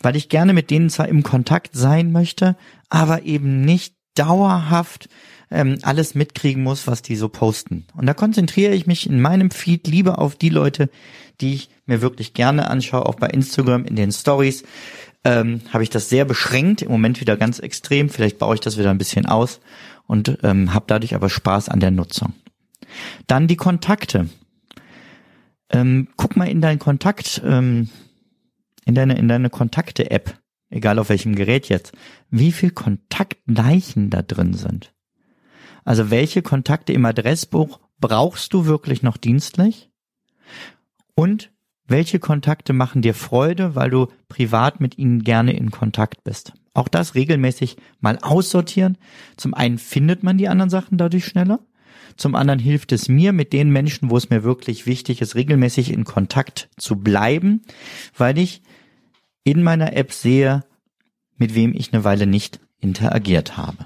Weil 0.00 0.16
ich 0.16 0.28
gerne 0.28 0.52
mit 0.52 0.70
denen 0.70 0.90
zwar 0.90 1.08
im 1.08 1.22
Kontakt 1.22 1.74
sein 1.74 2.12
möchte, 2.12 2.56
aber 2.88 3.22
eben 3.24 3.62
nicht 3.62 3.94
dauerhaft 4.14 5.08
ähm, 5.50 5.78
alles 5.82 6.14
mitkriegen 6.14 6.62
muss, 6.62 6.86
was 6.86 7.02
die 7.02 7.16
so 7.16 7.28
posten. 7.28 7.86
Und 7.96 8.06
da 8.06 8.14
konzentriere 8.14 8.72
ich 8.72 8.86
mich 8.86 9.08
in 9.08 9.20
meinem 9.20 9.50
Feed 9.50 9.86
lieber 9.88 10.18
auf 10.18 10.36
die 10.36 10.48
Leute, 10.48 10.88
die 11.40 11.54
ich 11.54 11.70
mir 11.86 12.00
wirklich 12.00 12.34
gerne 12.34 12.70
anschaue, 12.70 13.06
auch 13.06 13.16
bei 13.16 13.28
Instagram 13.28 13.84
in 13.84 13.96
den 13.96 14.12
Stories. 14.12 14.62
Ähm, 15.22 15.60
habe 15.72 15.82
ich 15.82 15.90
das 15.90 16.08
sehr 16.08 16.24
beschränkt, 16.24 16.82
im 16.82 16.90
Moment 16.90 17.20
wieder 17.20 17.36
ganz 17.36 17.58
extrem. 17.58 18.08
Vielleicht 18.08 18.38
baue 18.38 18.54
ich 18.54 18.60
das 18.60 18.78
wieder 18.78 18.90
ein 18.90 18.98
bisschen 18.98 19.26
aus 19.26 19.60
und 20.10 20.38
ähm, 20.42 20.74
habe 20.74 20.86
dadurch 20.88 21.14
aber 21.14 21.30
Spaß 21.30 21.68
an 21.68 21.78
der 21.78 21.92
Nutzung. 21.92 22.32
Dann 23.28 23.46
die 23.46 23.54
Kontakte. 23.54 24.28
Ähm, 25.70 26.08
guck 26.16 26.36
mal 26.36 26.48
in 26.48 26.60
deinen 26.60 26.80
Kontakt, 26.80 27.40
ähm, 27.44 27.88
in 28.84 28.96
deine, 28.96 29.16
in 29.16 29.28
deine 29.28 29.50
Kontakte-App, 29.50 30.36
egal 30.68 30.98
auf 30.98 31.10
welchem 31.10 31.36
Gerät 31.36 31.68
jetzt, 31.68 31.92
wie 32.28 32.50
viel 32.50 32.72
Kontaktleichen 32.72 34.10
da 34.10 34.22
drin 34.22 34.52
sind. 34.52 34.92
Also 35.84 36.10
welche 36.10 36.42
Kontakte 36.42 36.92
im 36.92 37.04
Adressbuch 37.04 37.78
brauchst 38.00 38.52
du 38.52 38.66
wirklich 38.66 39.04
noch 39.04 39.16
dienstlich? 39.16 39.90
Und 41.14 41.52
welche 41.86 42.18
Kontakte 42.18 42.72
machen 42.72 43.00
dir 43.00 43.14
Freude, 43.14 43.76
weil 43.76 43.90
du 43.90 44.08
privat 44.28 44.80
mit 44.80 44.98
ihnen 44.98 45.22
gerne 45.22 45.56
in 45.56 45.70
Kontakt 45.70 46.24
bist? 46.24 46.52
Auch 46.80 46.88
das 46.88 47.14
regelmäßig 47.14 47.76
mal 48.00 48.18
aussortieren. 48.22 48.96
Zum 49.36 49.52
einen 49.52 49.76
findet 49.76 50.22
man 50.22 50.38
die 50.38 50.48
anderen 50.48 50.70
Sachen 50.70 50.96
dadurch 50.96 51.26
schneller. 51.26 51.60
Zum 52.16 52.34
anderen 52.34 52.58
hilft 52.58 52.92
es 52.92 53.06
mir, 53.06 53.34
mit 53.34 53.52
den 53.52 53.68
Menschen, 53.68 54.08
wo 54.08 54.16
es 54.16 54.30
mir 54.30 54.44
wirklich 54.44 54.86
wichtig 54.86 55.20
ist, 55.20 55.34
regelmäßig 55.34 55.92
in 55.92 56.04
Kontakt 56.04 56.70
zu 56.78 56.96
bleiben, 56.96 57.60
weil 58.16 58.38
ich 58.38 58.62
in 59.44 59.62
meiner 59.62 59.94
App 59.94 60.10
sehe, 60.10 60.64
mit 61.36 61.54
wem 61.54 61.74
ich 61.74 61.92
eine 61.92 62.02
Weile 62.04 62.26
nicht 62.26 62.60
interagiert 62.78 63.58
habe. 63.58 63.84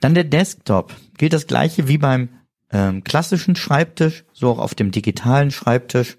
Dann 0.00 0.12
der 0.12 0.24
Desktop. 0.24 0.94
Gilt 1.16 1.32
das 1.32 1.46
gleiche 1.46 1.88
wie 1.88 1.96
beim 1.96 2.28
ähm, 2.70 3.02
klassischen 3.02 3.56
Schreibtisch, 3.56 4.26
so 4.34 4.50
auch 4.50 4.58
auf 4.58 4.74
dem 4.74 4.90
digitalen 4.90 5.52
Schreibtisch. 5.52 6.18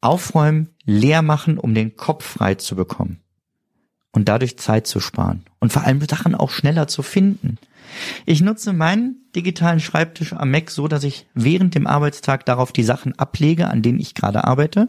Aufräumen, 0.00 0.70
leer 0.86 1.20
machen, 1.20 1.58
um 1.58 1.74
den 1.74 1.96
Kopf 1.96 2.24
frei 2.24 2.54
zu 2.54 2.76
bekommen. 2.76 3.20
Und 4.14 4.28
dadurch 4.28 4.56
Zeit 4.58 4.86
zu 4.86 5.00
sparen. 5.00 5.44
Und 5.58 5.72
vor 5.72 5.82
allem 5.82 6.00
Sachen 6.08 6.34
auch 6.34 6.50
schneller 6.50 6.86
zu 6.86 7.02
finden. 7.02 7.58
Ich 8.24 8.40
nutze 8.40 8.72
meinen 8.72 9.16
digitalen 9.36 9.80
Schreibtisch 9.80 10.32
am 10.32 10.50
Mac 10.50 10.70
so, 10.70 10.88
dass 10.88 11.04
ich 11.04 11.26
während 11.34 11.74
dem 11.74 11.86
Arbeitstag 11.86 12.46
darauf 12.46 12.72
die 12.72 12.84
Sachen 12.84 13.18
ablege, 13.18 13.68
an 13.68 13.82
denen 13.82 14.00
ich 14.00 14.14
gerade 14.14 14.44
arbeite. 14.44 14.88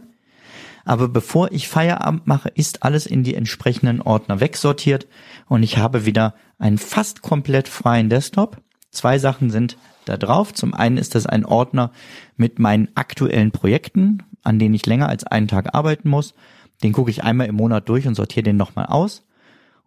Aber 0.85 1.07
bevor 1.07 1.51
ich 1.51 1.67
Feierabend 1.67 2.27
mache, 2.27 2.49
ist 2.49 2.83
alles 2.83 3.07
in 3.07 3.23
die 3.23 3.33
entsprechenden 3.33 4.01
Ordner 4.01 4.39
wegsortiert 4.39 5.07
und 5.47 5.63
ich 5.63 5.77
habe 5.77 6.05
wieder 6.05 6.35
einen 6.59 6.77
fast 6.77 7.23
komplett 7.23 7.67
freien 7.67 8.09
Desktop. 8.09 8.61
Zwei 8.91 9.17
Sachen 9.17 9.49
sind 9.49 9.77
da 10.05 10.15
drauf. 10.15 10.53
Zum 10.53 10.73
einen 10.75 10.97
ist 10.97 11.15
das 11.15 11.25
ein 11.25 11.43
Ordner 11.43 11.91
mit 12.37 12.59
meinen 12.59 12.89
aktuellen 12.93 13.51
Projekten, 13.51 14.23
an 14.43 14.59
denen 14.59 14.75
ich 14.75 14.85
länger 14.85 15.09
als 15.09 15.23
einen 15.23 15.47
Tag 15.47 15.73
arbeiten 15.73 16.07
muss. 16.07 16.35
Den 16.83 16.93
gucke 16.93 17.11
ich 17.11 17.23
einmal 17.23 17.47
im 17.47 17.55
Monat 17.55 17.89
durch 17.89 18.07
und 18.07 18.15
sortiere 18.15 18.43
den 18.43 18.57
nochmal 18.57 18.87
aus. 18.87 19.25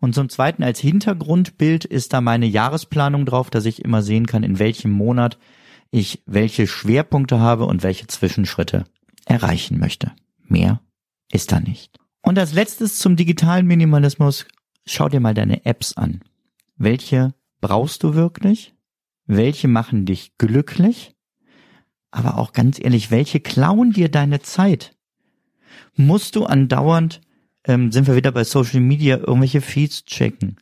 Und 0.00 0.14
zum 0.14 0.28
Zweiten 0.28 0.62
als 0.62 0.78
Hintergrundbild 0.78 1.84
ist 1.84 2.12
da 2.12 2.20
meine 2.20 2.46
Jahresplanung 2.46 3.26
drauf, 3.26 3.50
dass 3.50 3.64
ich 3.64 3.84
immer 3.84 4.02
sehen 4.02 4.26
kann, 4.26 4.42
in 4.42 4.58
welchem 4.58 4.92
Monat 4.92 5.38
ich 5.90 6.22
welche 6.26 6.66
Schwerpunkte 6.66 7.40
habe 7.40 7.64
und 7.66 7.82
welche 7.82 8.06
Zwischenschritte 8.06 8.84
erreichen 9.24 9.78
möchte. 9.78 10.12
Mehr 10.44 10.80
ist 11.32 11.52
da 11.52 11.60
nicht. 11.60 11.98
Und 12.22 12.38
als 12.38 12.52
letztes 12.52 12.98
zum 12.98 13.16
digitalen 13.16 13.66
Minimalismus, 13.66 14.46
schau 14.86 15.08
dir 15.08 15.20
mal 15.20 15.34
deine 15.34 15.64
Apps 15.64 15.96
an. 15.96 16.20
Welche 16.76 17.34
brauchst 17.60 18.02
du 18.02 18.14
wirklich? 18.14 18.74
Welche 19.26 19.68
machen 19.68 20.06
dich 20.06 20.36
glücklich? 20.38 21.14
Aber 22.10 22.38
auch 22.38 22.52
ganz 22.52 22.78
ehrlich, 22.80 23.10
welche 23.10 23.40
klauen 23.40 23.92
dir 23.92 24.10
deine 24.10 24.40
Zeit? 24.40 24.96
Musst 25.98 26.36
du 26.36 26.44
andauernd, 26.44 27.20
ähm, 27.64 27.90
sind 27.90 28.06
wir 28.06 28.14
wieder 28.14 28.30
bei 28.30 28.44
Social 28.44 28.78
Media, 28.78 29.16
irgendwelche 29.16 29.60
Feeds 29.60 30.04
checken? 30.04 30.56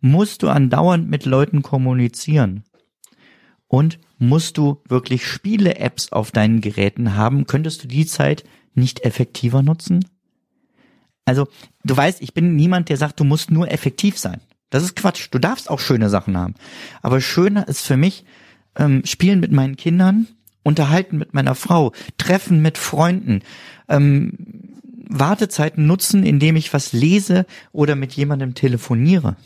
Musst 0.00 0.44
du 0.44 0.48
andauernd 0.48 1.10
mit 1.10 1.24
Leuten 1.24 1.62
kommunizieren? 1.62 2.62
Und 3.66 3.98
musst 4.18 4.58
du 4.58 4.80
wirklich 4.88 5.26
Spiele-Apps 5.26 6.12
auf 6.12 6.30
deinen 6.30 6.60
Geräten 6.60 7.16
haben? 7.16 7.48
Könntest 7.48 7.82
du 7.82 7.88
die 7.88 8.06
Zeit 8.06 8.44
nicht 8.74 9.04
effektiver 9.04 9.60
nutzen? 9.60 10.04
Also, 11.24 11.48
du 11.82 11.96
weißt, 11.96 12.22
ich 12.22 12.32
bin 12.32 12.54
niemand, 12.54 12.88
der 12.88 12.96
sagt, 12.96 13.18
du 13.18 13.24
musst 13.24 13.50
nur 13.50 13.72
effektiv 13.72 14.16
sein. 14.16 14.40
Das 14.70 14.84
ist 14.84 14.94
Quatsch. 14.94 15.26
Du 15.32 15.40
darfst 15.40 15.68
auch 15.68 15.80
schöne 15.80 16.10
Sachen 16.10 16.36
haben. 16.36 16.54
Aber 17.02 17.20
schöner 17.20 17.66
ist 17.66 17.84
für 17.84 17.96
mich 17.96 18.24
ähm, 18.76 19.04
Spielen 19.04 19.40
mit 19.40 19.50
meinen 19.50 19.74
Kindern, 19.74 20.28
Unterhalten 20.62 21.18
mit 21.18 21.34
meiner 21.34 21.56
Frau, 21.56 21.92
Treffen 22.18 22.62
mit 22.62 22.78
Freunden, 22.78 23.42
ähm, 23.88 24.65
Wartezeiten 25.08 25.86
nutzen, 25.86 26.24
indem 26.24 26.56
ich 26.56 26.72
was 26.72 26.92
lese 26.92 27.46
oder 27.72 27.96
mit 27.96 28.12
jemandem 28.12 28.54
telefoniere. 28.54 29.36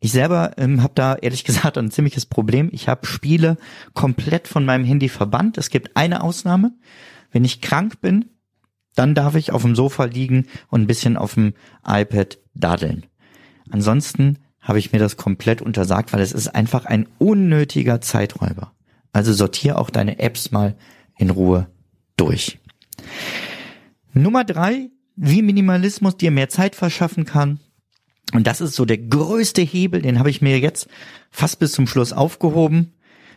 Ich 0.00 0.10
selber 0.10 0.52
ähm, 0.58 0.82
habe 0.82 0.94
da 0.94 1.14
ehrlich 1.14 1.44
gesagt 1.44 1.78
ein 1.78 1.90
ziemliches 1.90 2.26
Problem. 2.26 2.68
Ich 2.72 2.88
habe 2.88 3.06
Spiele 3.06 3.56
komplett 3.94 4.48
von 4.48 4.64
meinem 4.64 4.84
Handy 4.84 5.08
verbannt. 5.08 5.58
Es 5.58 5.70
gibt 5.70 5.96
eine 5.96 6.22
Ausnahme. 6.22 6.72
Wenn 7.30 7.44
ich 7.44 7.60
krank 7.60 8.00
bin, 8.00 8.26
dann 8.94 9.14
darf 9.14 9.36
ich 9.36 9.52
auf 9.52 9.62
dem 9.62 9.74
Sofa 9.74 10.04
liegen 10.04 10.48
und 10.68 10.82
ein 10.82 10.86
bisschen 10.86 11.16
auf 11.16 11.34
dem 11.34 11.54
iPad 11.86 12.38
daddeln. 12.54 13.06
Ansonsten 13.70 14.38
habe 14.60 14.78
ich 14.78 14.92
mir 14.92 14.98
das 14.98 15.16
komplett 15.16 15.62
untersagt, 15.62 16.12
weil 16.12 16.20
es 16.20 16.32
ist 16.32 16.48
einfach 16.48 16.84
ein 16.84 17.06
unnötiger 17.18 18.00
Zeiträuber. 18.00 18.72
Also 19.12 19.32
sortier 19.32 19.78
auch 19.78 19.90
deine 19.90 20.18
Apps 20.18 20.50
mal 20.50 20.76
in 21.16 21.30
Ruhe 21.30 21.68
durch. 22.16 22.58
Nummer 24.14 24.44
drei, 24.44 24.90
wie 25.16 25.42
Minimalismus 25.42 26.16
dir 26.16 26.30
mehr 26.30 26.48
Zeit 26.48 26.74
verschaffen 26.74 27.24
kann. 27.24 27.60
Und 28.32 28.46
das 28.46 28.60
ist 28.60 28.74
so 28.74 28.84
der 28.84 28.98
größte 28.98 29.62
Hebel, 29.62 30.02
den 30.02 30.18
habe 30.18 30.30
ich 30.30 30.40
mir 30.40 30.58
jetzt 30.58 30.88
fast 31.30 31.58
bis 31.58 31.72
zum 31.72 31.86
Schluss 31.86 32.12
aufgehoben, 32.12 32.94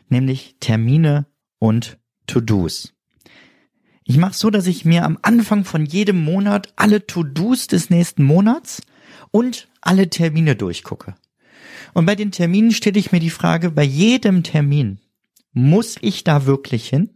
nämlich 0.09 0.55
Termine 0.59 1.25
und 1.59 1.97
To-Dos. 2.27 2.93
Ich 4.03 4.17
mache 4.17 4.35
so, 4.35 4.49
dass 4.49 4.67
ich 4.67 4.85
mir 4.85 5.03
am 5.03 5.17
Anfang 5.21 5.65
von 5.65 5.85
jedem 5.85 6.23
Monat 6.23 6.71
alle 6.75 7.05
To-Dos 7.05 7.67
des 7.67 7.89
nächsten 7.89 8.23
Monats 8.23 8.81
und 9.31 9.67
alle 9.81 10.09
Termine 10.09 10.55
durchgucke. 10.55 11.15
Und 11.93 12.05
bei 12.05 12.15
den 12.15 12.31
Terminen 12.31 12.71
stelle 12.71 12.99
ich 12.99 13.11
mir 13.11 13.19
die 13.19 13.29
Frage, 13.29 13.71
bei 13.71 13.83
jedem 13.83 14.43
Termin, 14.43 14.99
muss 15.53 15.97
ich 16.01 16.23
da 16.23 16.45
wirklich 16.45 16.87
hin? 16.87 17.09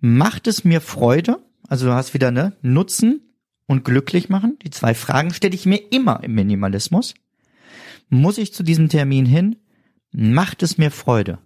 Macht 0.00 0.46
es 0.46 0.64
mir 0.64 0.80
Freude? 0.80 1.38
Also 1.72 1.86
du 1.86 1.94
hast 1.94 2.12
wieder 2.12 2.30
ne 2.30 2.52
Nutzen 2.60 3.32
und 3.64 3.82
glücklich 3.82 4.28
machen. 4.28 4.58
Die 4.62 4.68
zwei 4.68 4.92
Fragen 4.92 5.32
stelle 5.32 5.54
ich 5.54 5.64
mir 5.64 5.80
immer 5.90 6.22
im 6.22 6.34
Minimalismus. 6.34 7.14
Muss 8.10 8.36
ich 8.36 8.52
zu 8.52 8.62
diesem 8.62 8.90
Termin 8.90 9.24
hin? 9.24 9.56
Macht 10.10 10.62
es 10.62 10.76
mir 10.76 10.90
Freude? 10.90 11.38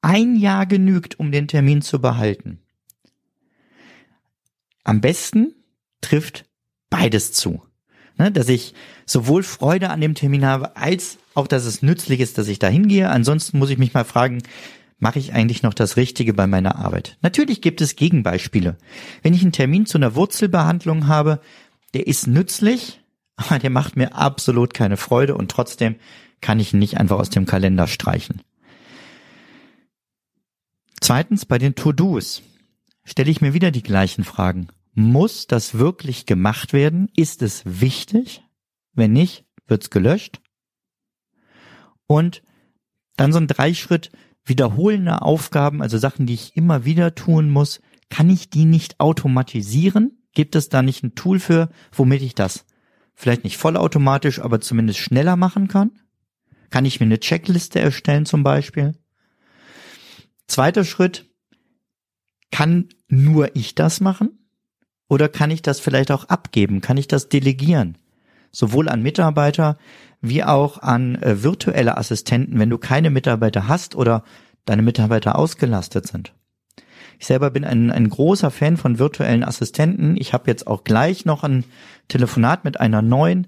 Ein 0.00 0.36
Jahr 0.36 0.64
genügt, 0.64 1.20
um 1.20 1.32
den 1.32 1.48
Termin 1.48 1.82
zu 1.82 2.00
behalten. 2.00 2.60
Am 4.84 5.02
besten 5.02 5.52
trifft 6.00 6.46
beides 6.88 7.34
zu 7.34 7.60
ne, 8.18 8.32
dass 8.32 8.48
ich 8.48 8.74
sowohl 9.04 9.42
Freude 9.42 9.90
an 9.90 10.00
dem 10.00 10.14
Termin 10.14 10.44
habe, 10.44 10.76
als 10.76 11.18
auch, 11.34 11.46
dass 11.46 11.64
es 11.64 11.82
nützlich 11.82 12.20
ist, 12.20 12.38
dass 12.38 12.48
ich 12.48 12.58
da 12.58 12.68
hingehe. 12.68 13.10
Ansonsten 13.10 13.58
muss 13.58 13.70
ich 13.70 13.78
mich 13.78 13.94
mal 13.94 14.04
fragen, 14.04 14.42
mache 14.98 15.18
ich 15.18 15.32
eigentlich 15.32 15.62
noch 15.62 15.74
das 15.74 15.96
Richtige 15.96 16.34
bei 16.34 16.46
meiner 16.46 16.76
Arbeit? 16.76 17.18
Natürlich 17.22 17.60
gibt 17.60 17.80
es 17.80 17.96
Gegenbeispiele. 17.96 18.76
Wenn 19.22 19.34
ich 19.34 19.42
einen 19.42 19.52
Termin 19.52 19.86
zu 19.86 19.98
einer 19.98 20.14
Wurzelbehandlung 20.14 21.06
habe, 21.06 21.40
der 21.94 22.06
ist 22.06 22.26
nützlich, 22.26 23.00
aber 23.36 23.58
der 23.58 23.70
macht 23.70 23.96
mir 23.96 24.14
absolut 24.14 24.74
keine 24.74 24.96
Freude 24.96 25.34
und 25.34 25.50
trotzdem 25.50 25.96
kann 26.40 26.60
ich 26.60 26.72
ihn 26.72 26.78
nicht 26.78 26.98
einfach 26.98 27.18
aus 27.18 27.30
dem 27.30 27.46
Kalender 27.46 27.86
streichen. 27.86 28.42
Zweitens, 31.00 31.44
bei 31.44 31.58
den 31.58 31.74
To-Dos 31.74 32.42
stelle 33.04 33.30
ich 33.30 33.40
mir 33.40 33.54
wieder 33.54 33.70
die 33.70 33.82
gleichen 33.82 34.24
Fragen. 34.24 34.68
Muss 34.94 35.46
das 35.46 35.78
wirklich 35.78 36.24
gemacht 36.24 36.72
werden? 36.72 37.10
Ist 37.14 37.42
es 37.42 37.62
wichtig? 37.64 38.42
Wenn 38.94 39.12
nicht, 39.12 39.44
wird's 39.66 39.90
gelöscht. 39.90 40.40
Und 42.06 42.42
dann 43.16 43.32
so 43.32 43.38
ein 43.38 43.46
Dreischritt 43.46 44.10
wiederholende 44.46 45.22
Aufgaben, 45.22 45.82
also 45.82 45.98
Sachen, 45.98 46.26
die 46.26 46.34
ich 46.34 46.56
immer 46.56 46.84
wieder 46.84 47.14
tun 47.14 47.50
muss. 47.50 47.80
Kann 48.08 48.30
ich 48.30 48.48
die 48.48 48.64
nicht 48.64 49.00
automatisieren? 49.00 50.22
Gibt 50.32 50.54
es 50.54 50.68
da 50.68 50.82
nicht 50.82 51.02
ein 51.02 51.14
Tool 51.14 51.40
für, 51.40 51.68
womit 51.92 52.22
ich 52.22 52.34
das 52.34 52.64
vielleicht 53.14 53.44
nicht 53.44 53.56
vollautomatisch, 53.56 54.40
aber 54.40 54.60
zumindest 54.60 55.00
schneller 55.00 55.36
machen 55.36 55.68
kann? 55.68 55.90
Kann 56.70 56.84
ich 56.84 57.00
mir 57.00 57.06
eine 57.06 57.18
Checkliste 57.18 57.80
erstellen 57.80 58.26
zum 58.26 58.42
Beispiel? 58.42 58.94
Zweiter 60.46 60.84
Schritt, 60.84 61.28
kann 62.52 62.88
nur 63.08 63.56
ich 63.56 63.74
das 63.74 64.00
machen? 64.00 64.46
Oder 65.08 65.28
kann 65.28 65.50
ich 65.50 65.62
das 65.62 65.80
vielleicht 65.80 66.10
auch 66.10 66.24
abgeben? 66.24 66.80
Kann 66.80 66.96
ich 66.96 67.08
das 67.08 67.28
delegieren? 67.28 67.98
Sowohl 68.56 68.88
an 68.88 69.02
Mitarbeiter 69.02 69.76
wie 70.22 70.42
auch 70.42 70.78
an 70.78 71.16
äh, 71.16 71.42
virtuelle 71.42 71.98
Assistenten, 71.98 72.58
wenn 72.58 72.70
du 72.70 72.78
keine 72.78 73.10
Mitarbeiter 73.10 73.68
hast 73.68 73.94
oder 73.94 74.24
deine 74.64 74.80
Mitarbeiter 74.80 75.36
ausgelastet 75.36 76.06
sind. 76.06 76.32
Ich 77.18 77.26
selber 77.26 77.50
bin 77.50 77.66
ein, 77.66 77.90
ein 77.90 78.08
großer 78.08 78.50
Fan 78.50 78.78
von 78.78 78.98
virtuellen 78.98 79.44
Assistenten. 79.44 80.16
Ich 80.16 80.32
habe 80.32 80.50
jetzt 80.50 80.66
auch 80.66 80.84
gleich 80.84 81.26
noch 81.26 81.44
ein 81.44 81.64
Telefonat 82.08 82.64
mit 82.64 82.80
einer 82.80 83.02
neuen, 83.02 83.46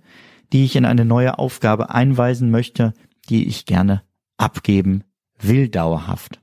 die 0.53 0.67
ich 0.67 0.77
in 0.77 0.85
eine 0.85 1.07
neue 1.07 1.39
Aufgabe 1.39 1.89
einweisen 1.89 2.51
möchte, 2.51 2.93
die 3.31 3.49
ich 3.49 3.65
gerne 3.65 4.03
abgeben 4.37 5.05
will 5.39 5.71
dauerhaft. 5.71 6.39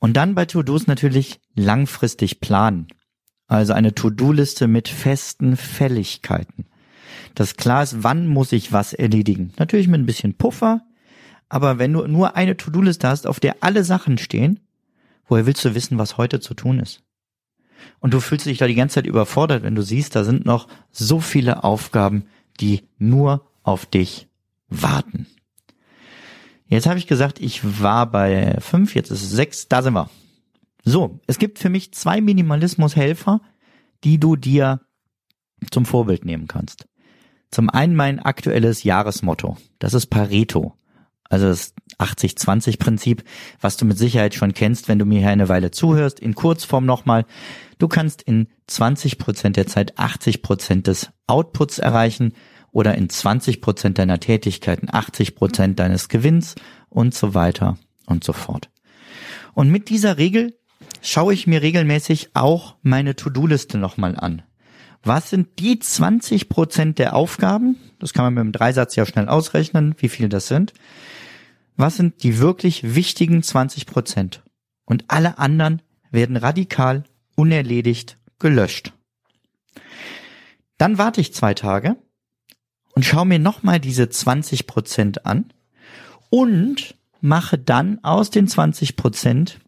Und 0.00 0.16
dann 0.16 0.34
bei 0.34 0.44
To-Dos 0.44 0.88
natürlich 0.88 1.40
langfristig 1.54 2.40
planen. 2.40 2.88
Also 3.46 3.74
eine 3.74 3.94
To-Do-Liste 3.94 4.66
mit 4.66 4.88
festen 4.88 5.56
Fälligkeiten. 5.56 6.66
Dass 7.34 7.56
klar 7.56 7.82
ist, 7.82 8.02
wann 8.02 8.26
muss 8.26 8.52
ich 8.52 8.72
was 8.72 8.92
erledigen. 8.92 9.52
Natürlich 9.58 9.88
mit 9.88 10.00
ein 10.00 10.06
bisschen 10.06 10.34
Puffer, 10.34 10.82
aber 11.48 11.78
wenn 11.78 11.92
du 11.92 12.06
nur 12.06 12.36
eine 12.36 12.56
To-Do-Liste 12.56 13.08
hast, 13.08 13.26
auf 13.26 13.40
der 13.40 13.56
alle 13.60 13.84
Sachen 13.84 14.18
stehen, 14.18 14.60
woher 15.26 15.46
willst 15.46 15.64
du 15.64 15.74
wissen, 15.74 15.98
was 15.98 16.16
heute 16.16 16.40
zu 16.40 16.54
tun 16.54 16.78
ist? 16.78 17.02
Und 18.00 18.14
du 18.14 18.20
fühlst 18.20 18.46
dich 18.46 18.58
da 18.58 18.66
die 18.66 18.74
ganze 18.74 18.96
Zeit 18.96 19.06
überfordert, 19.06 19.62
wenn 19.62 19.74
du 19.74 19.82
siehst, 19.82 20.14
da 20.16 20.24
sind 20.24 20.44
noch 20.44 20.68
so 20.90 21.20
viele 21.20 21.64
Aufgaben, 21.64 22.24
die 22.60 22.82
nur 22.98 23.48
auf 23.62 23.86
dich 23.86 24.28
warten. 24.68 25.26
Jetzt 26.68 26.86
habe 26.86 26.98
ich 26.98 27.06
gesagt, 27.06 27.38
ich 27.38 27.82
war 27.82 28.10
bei 28.10 28.56
fünf, 28.60 28.94
jetzt 28.94 29.10
ist 29.10 29.22
es 29.22 29.30
sechs, 29.30 29.68
da 29.68 29.82
sind 29.82 29.94
wir. 29.94 30.08
So, 30.84 31.20
es 31.26 31.38
gibt 31.38 31.58
für 31.58 31.68
mich 31.68 31.92
zwei 31.92 32.20
Minimalismushelfer, 32.20 33.40
die 34.04 34.18
du 34.18 34.36
dir 34.36 34.80
zum 35.70 35.84
Vorbild 35.84 36.24
nehmen 36.24 36.48
kannst. 36.48 36.88
Zum 37.52 37.70
einen 37.70 37.94
mein 37.94 38.18
aktuelles 38.18 38.82
Jahresmotto. 38.82 39.58
Das 39.78 39.94
ist 39.94 40.06
Pareto. 40.06 40.74
Also 41.28 41.46
das 41.46 41.74
80-20-Prinzip, 41.98 43.22
was 43.60 43.76
du 43.76 43.84
mit 43.84 43.98
Sicherheit 43.98 44.34
schon 44.34 44.54
kennst, 44.54 44.88
wenn 44.88 44.98
du 44.98 45.04
mir 45.04 45.20
hier 45.20 45.28
eine 45.28 45.48
Weile 45.48 45.70
zuhörst. 45.70 46.18
In 46.18 46.34
Kurzform 46.34 46.86
nochmal. 46.86 47.26
Du 47.78 47.88
kannst 47.88 48.22
in 48.22 48.48
20 48.68 49.18
Prozent 49.18 49.56
der 49.56 49.66
Zeit 49.66 49.98
80 49.98 50.42
Prozent 50.42 50.86
des 50.86 51.10
Outputs 51.26 51.78
erreichen 51.78 52.32
oder 52.70 52.94
in 52.96 53.10
20 53.10 53.60
Prozent 53.60 53.98
deiner 53.98 54.18
Tätigkeiten 54.18 54.88
80 54.90 55.34
Prozent 55.34 55.78
deines 55.78 56.08
Gewinns 56.08 56.54
und 56.88 57.14
so 57.14 57.34
weiter 57.34 57.76
und 58.06 58.24
so 58.24 58.32
fort. 58.32 58.70
Und 59.52 59.70
mit 59.70 59.90
dieser 59.90 60.16
Regel 60.16 60.58
schaue 61.02 61.34
ich 61.34 61.46
mir 61.46 61.60
regelmäßig 61.60 62.30
auch 62.32 62.76
meine 62.82 63.14
To-Do-Liste 63.14 63.76
nochmal 63.76 64.16
an. 64.16 64.42
Was 65.04 65.30
sind 65.30 65.58
die 65.58 65.78
20 65.78 66.48
Prozent 66.48 66.98
der 66.98 67.14
Aufgaben? 67.14 67.76
Das 67.98 68.12
kann 68.12 68.24
man 68.24 68.34
mit 68.34 68.44
dem 68.44 68.52
Dreisatz 68.52 68.94
ja 68.94 69.04
schnell 69.04 69.28
ausrechnen, 69.28 69.94
wie 69.98 70.08
viel 70.08 70.28
das 70.28 70.46
sind. 70.46 70.72
Was 71.76 71.96
sind 71.96 72.22
die 72.22 72.38
wirklich 72.38 72.94
wichtigen 72.94 73.42
20 73.42 73.86
Prozent? 73.86 74.42
Und 74.84 75.04
alle 75.08 75.38
anderen 75.38 75.82
werden 76.10 76.36
radikal 76.36 77.04
unerledigt 77.34 78.18
gelöscht. 78.38 78.92
Dann 80.78 80.98
warte 80.98 81.20
ich 81.20 81.34
zwei 81.34 81.54
Tage 81.54 81.96
und 82.94 83.04
schaue 83.04 83.26
mir 83.26 83.38
nochmal 83.38 83.80
diese 83.80 84.08
20 84.08 84.66
Prozent 84.66 85.26
an 85.26 85.52
und 86.30 86.94
mache 87.20 87.58
dann 87.58 88.02
aus 88.02 88.30
den 88.30 88.46
20 88.46 88.96
Prozent 88.96 89.60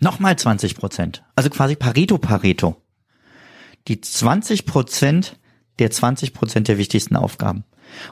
nochmal 0.00 0.38
20 0.38 0.76
Prozent. 0.76 1.24
Also 1.34 1.50
quasi 1.50 1.76
Pareto 1.76 2.18
Pareto. 2.18 2.79
Die 3.88 4.00
20 4.00 4.66
Prozent 4.66 5.38
der 5.78 5.90
20 5.90 6.34
Prozent 6.34 6.68
der 6.68 6.78
wichtigsten 6.78 7.16
Aufgaben. 7.16 7.64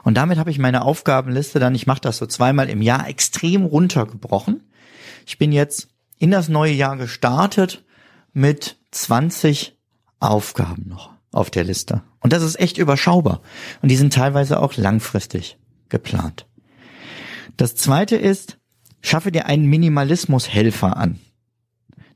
Und 0.03 0.15
damit 0.15 0.37
habe 0.37 0.51
ich 0.51 0.59
meine 0.59 0.83
Aufgabenliste 0.83 1.59
dann, 1.59 1.75
ich 1.75 1.87
mache 1.87 2.01
das 2.01 2.17
so 2.17 2.25
zweimal 2.25 2.69
im 2.69 2.81
Jahr, 2.81 3.07
extrem 3.07 3.63
runtergebrochen. 3.63 4.61
Ich 5.25 5.37
bin 5.37 5.51
jetzt 5.51 5.89
in 6.17 6.31
das 6.31 6.49
neue 6.49 6.73
Jahr 6.73 6.97
gestartet 6.97 7.83
mit 8.33 8.77
20 8.91 9.77
Aufgaben 10.19 10.87
noch 10.87 11.11
auf 11.31 11.49
der 11.49 11.63
Liste. 11.63 12.01
Und 12.19 12.33
das 12.33 12.43
ist 12.43 12.59
echt 12.59 12.77
überschaubar. 12.77 13.41
Und 13.81 13.89
die 13.89 13.95
sind 13.95 14.13
teilweise 14.13 14.59
auch 14.59 14.75
langfristig 14.75 15.57
geplant. 15.87 16.45
Das 17.55 17.75
zweite 17.75 18.15
ist, 18.15 18.57
schaffe 19.01 19.31
dir 19.31 19.45
einen 19.45 19.65
Minimalismushelfer 19.65 20.97
an. 20.97 21.19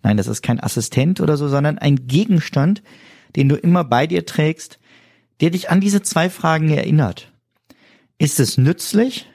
Nein, 0.01 0.17
das 0.17 0.27
ist 0.27 0.41
kein 0.41 0.59
Assistent 0.59 1.21
oder 1.21 1.37
so, 1.37 1.47
sondern 1.47 1.77
ein 1.77 2.07
Gegenstand, 2.07 2.83
den 3.35 3.49
du 3.49 3.55
immer 3.55 3.83
bei 3.83 4.07
dir 4.07 4.25
trägst, 4.25 4.79
der 5.41 5.49
dich 5.49 5.69
an 5.69 5.81
diese 5.81 6.01
zwei 6.01 6.29
Fragen 6.29 6.69
erinnert. 6.69 7.31
Ist 8.17 8.39
es 8.39 8.57
nützlich 8.57 9.29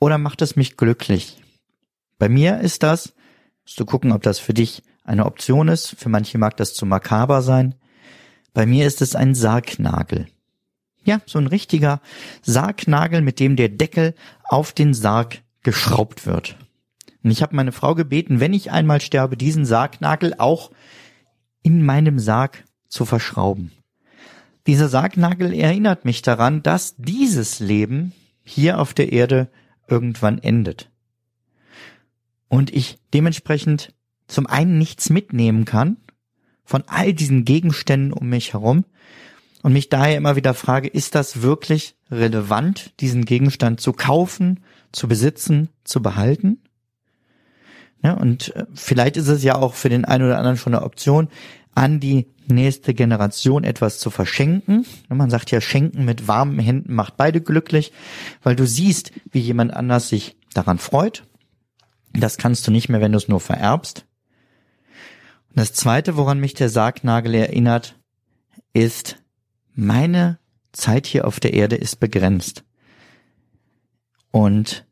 oder 0.00 0.18
macht 0.18 0.42
es 0.42 0.56
mich 0.56 0.76
glücklich? 0.76 1.42
Bei 2.18 2.28
mir 2.28 2.60
ist 2.60 2.82
das, 2.82 3.14
du 3.76 3.84
gucken, 3.84 4.12
ob 4.12 4.22
das 4.22 4.38
für 4.38 4.54
dich 4.54 4.82
eine 5.04 5.26
Option 5.26 5.68
ist. 5.68 5.96
Für 5.98 6.08
manche 6.08 6.38
mag 6.38 6.56
das 6.56 6.74
zu 6.74 6.86
makaber 6.86 7.42
sein. 7.42 7.74
Bei 8.52 8.66
mir 8.66 8.86
ist 8.86 9.00
es 9.02 9.14
ein 9.14 9.34
Sargnagel. 9.34 10.26
Ja, 11.04 11.20
so 11.26 11.38
ein 11.38 11.46
richtiger 11.46 12.00
Sargnagel, 12.42 13.22
mit 13.22 13.40
dem 13.40 13.56
der 13.56 13.68
Deckel 13.68 14.14
auf 14.44 14.72
den 14.72 14.92
Sarg 14.92 15.42
geschraubt 15.62 16.26
wird. 16.26 16.56
Und 17.22 17.30
ich 17.30 17.42
habe 17.42 17.56
meine 17.56 17.72
Frau 17.72 17.94
gebeten, 17.94 18.40
wenn 18.40 18.52
ich 18.52 18.70
einmal 18.70 19.00
sterbe, 19.00 19.36
diesen 19.36 19.64
Sargnagel 19.64 20.34
auch 20.38 20.70
in 21.62 21.84
meinem 21.84 22.18
Sarg 22.18 22.64
zu 22.88 23.04
verschrauben. 23.04 23.72
Dieser 24.66 24.88
Sargnagel 24.88 25.54
erinnert 25.54 26.04
mich 26.04 26.22
daran, 26.22 26.62
dass 26.62 26.96
dieses 26.96 27.60
Leben 27.60 28.12
hier 28.42 28.78
auf 28.78 28.94
der 28.94 29.12
Erde 29.12 29.50
irgendwann 29.88 30.38
endet. 30.38 30.90
Und 32.48 32.70
ich 32.70 32.98
dementsprechend 33.14 33.94
zum 34.26 34.46
einen 34.46 34.78
nichts 34.78 35.10
mitnehmen 35.10 35.64
kann, 35.64 35.96
von 36.64 36.84
all 36.86 37.12
diesen 37.12 37.44
Gegenständen 37.44 38.12
um 38.12 38.28
mich 38.28 38.52
herum 38.52 38.84
und 39.62 39.72
mich 39.72 39.88
daher 39.88 40.16
immer 40.16 40.36
wieder 40.36 40.54
frage, 40.54 40.88
ist 40.88 41.14
das 41.14 41.42
wirklich 41.42 41.96
relevant, 42.10 42.94
diesen 43.00 43.24
Gegenstand 43.24 43.80
zu 43.80 43.92
kaufen, 43.92 44.60
zu 44.92 45.08
besitzen, 45.08 45.68
zu 45.84 46.00
behalten? 46.00 46.62
Ja, 48.02 48.14
und 48.14 48.54
äh, 48.56 48.66
vielleicht 48.74 49.16
ist 49.16 49.28
es 49.28 49.42
ja 49.42 49.56
auch 49.56 49.74
für 49.74 49.88
den 49.88 50.04
einen 50.04 50.24
oder 50.24 50.38
anderen 50.38 50.56
schon 50.56 50.74
eine 50.74 50.84
Option, 50.84 51.28
an 51.74 52.00
die 52.00 52.26
nächste 52.48 52.94
Generation 52.94 53.64
etwas 53.64 53.98
zu 54.00 54.10
verschenken. 54.10 54.84
Man 55.08 55.30
sagt 55.30 55.50
ja, 55.50 55.60
schenken 55.60 56.04
mit 56.04 56.26
warmen 56.26 56.58
Händen 56.58 56.94
macht 56.94 57.16
beide 57.16 57.40
glücklich, 57.40 57.92
weil 58.42 58.56
du 58.56 58.66
siehst, 58.66 59.12
wie 59.30 59.38
jemand 59.38 59.72
anders 59.72 60.08
sich 60.08 60.36
daran 60.52 60.78
freut. 60.78 61.24
Das 62.12 62.38
kannst 62.38 62.66
du 62.66 62.72
nicht 62.72 62.88
mehr, 62.88 63.00
wenn 63.00 63.12
du 63.12 63.18
es 63.18 63.28
nur 63.28 63.40
vererbst. 63.40 64.04
Und 65.50 65.58
das 65.58 65.72
zweite, 65.72 66.16
woran 66.16 66.40
mich 66.40 66.54
der 66.54 66.68
Sargnagel 66.68 67.34
erinnert, 67.34 67.96
ist, 68.72 69.18
meine 69.74 70.38
Zeit 70.72 71.06
hier 71.06 71.26
auf 71.26 71.40
der 71.40 71.54
Erde 71.54 71.76
ist 71.76 72.00
begrenzt. 72.00 72.64
Und 74.32 74.86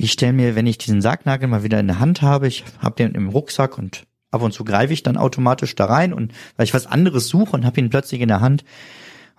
ich 0.00 0.12
stelle 0.12 0.32
mir, 0.32 0.54
wenn 0.54 0.66
ich 0.66 0.78
diesen 0.78 1.02
Sargnagel 1.02 1.48
mal 1.48 1.62
wieder 1.62 1.80
in 1.80 1.86
der 1.86 2.00
Hand 2.00 2.22
habe, 2.22 2.46
ich 2.46 2.64
habe 2.78 2.96
den 2.96 3.14
im 3.14 3.28
Rucksack 3.28 3.78
und 3.78 4.04
ab 4.30 4.42
und 4.42 4.52
zu 4.52 4.64
greife 4.64 4.92
ich 4.92 5.02
dann 5.02 5.16
automatisch 5.16 5.74
da 5.74 5.86
rein 5.86 6.12
und 6.12 6.32
weil 6.56 6.64
ich 6.64 6.74
was 6.74 6.86
anderes 6.86 7.28
suche 7.28 7.52
und 7.52 7.64
habe 7.64 7.80
ihn 7.80 7.90
plötzlich 7.90 8.20
in 8.20 8.28
der 8.28 8.40
Hand 8.40 8.64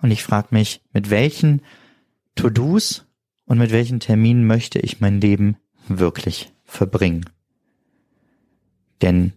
und 0.00 0.10
ich 0.10 0.22
frage 0.22 0.48
mich, 0.50 0.82
mit 0.92 1.10
welchen 1.10 1.62
To-Dos 2.34 3.06
und 3.44 3.58
mit 3.58 3.70
welchen 3.72 4.00
Terminen 4.00 4.46
möchte 4.46 4.78
ich 4.78 5.00
mein 5.00 5.20
Leben 5.20 5.56
wirklich 5.88 6.52
verbringen? 6.64 7.24
Denn 9.00 9.32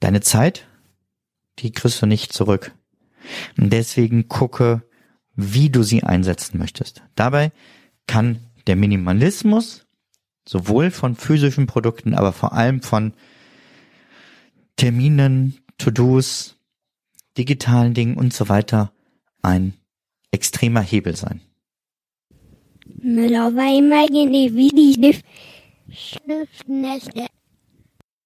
Deine 0.00 0.22
Zeit, 0.22 0.66
die 1.58 1.72
kriegst 1.72 2.00
du 2.00 2.06
nicht 2.06 2.32
zurück. 2.32 2.74
Und 3.58 3.70
deswegen 3.70 4.28
gucke, 4.28 4.82
wie 5.36 5.68
du 5.68 5.82
sie 5.82 6.02
einsetzen 6.02 6.58
möchtest. 6.58 7.02
Dabei 7.14 7.52
kann 8.06 8.38
der 8.66 8.76
Minimalismus 8.76 9.86
sowohl 10.50 10.90
von 10.90 11.14
physischen 11.14 11.68
Produkten, 11.68 12.12
aber 12.12 12.32
vor 12.32 12.52
allem 12.52 12.82
von 12.82 13.12
Terminen, 14.74 15.58
To-Dos, 15.78 16.56
digitalen 17.38 17.94
Dingen 17.94 18.16
und 18.16 18.32
so 18.32 18.48
weiter 18.48 18.92
ein 19.42 19.74
extremer 20.32 20.80
Hebel 20.80 21.14
sein. 21.14 21.40
Immer 22.84 24.06
gegen 24.08 24.32
die 24.32 25.22
Schriften 25.92 26.84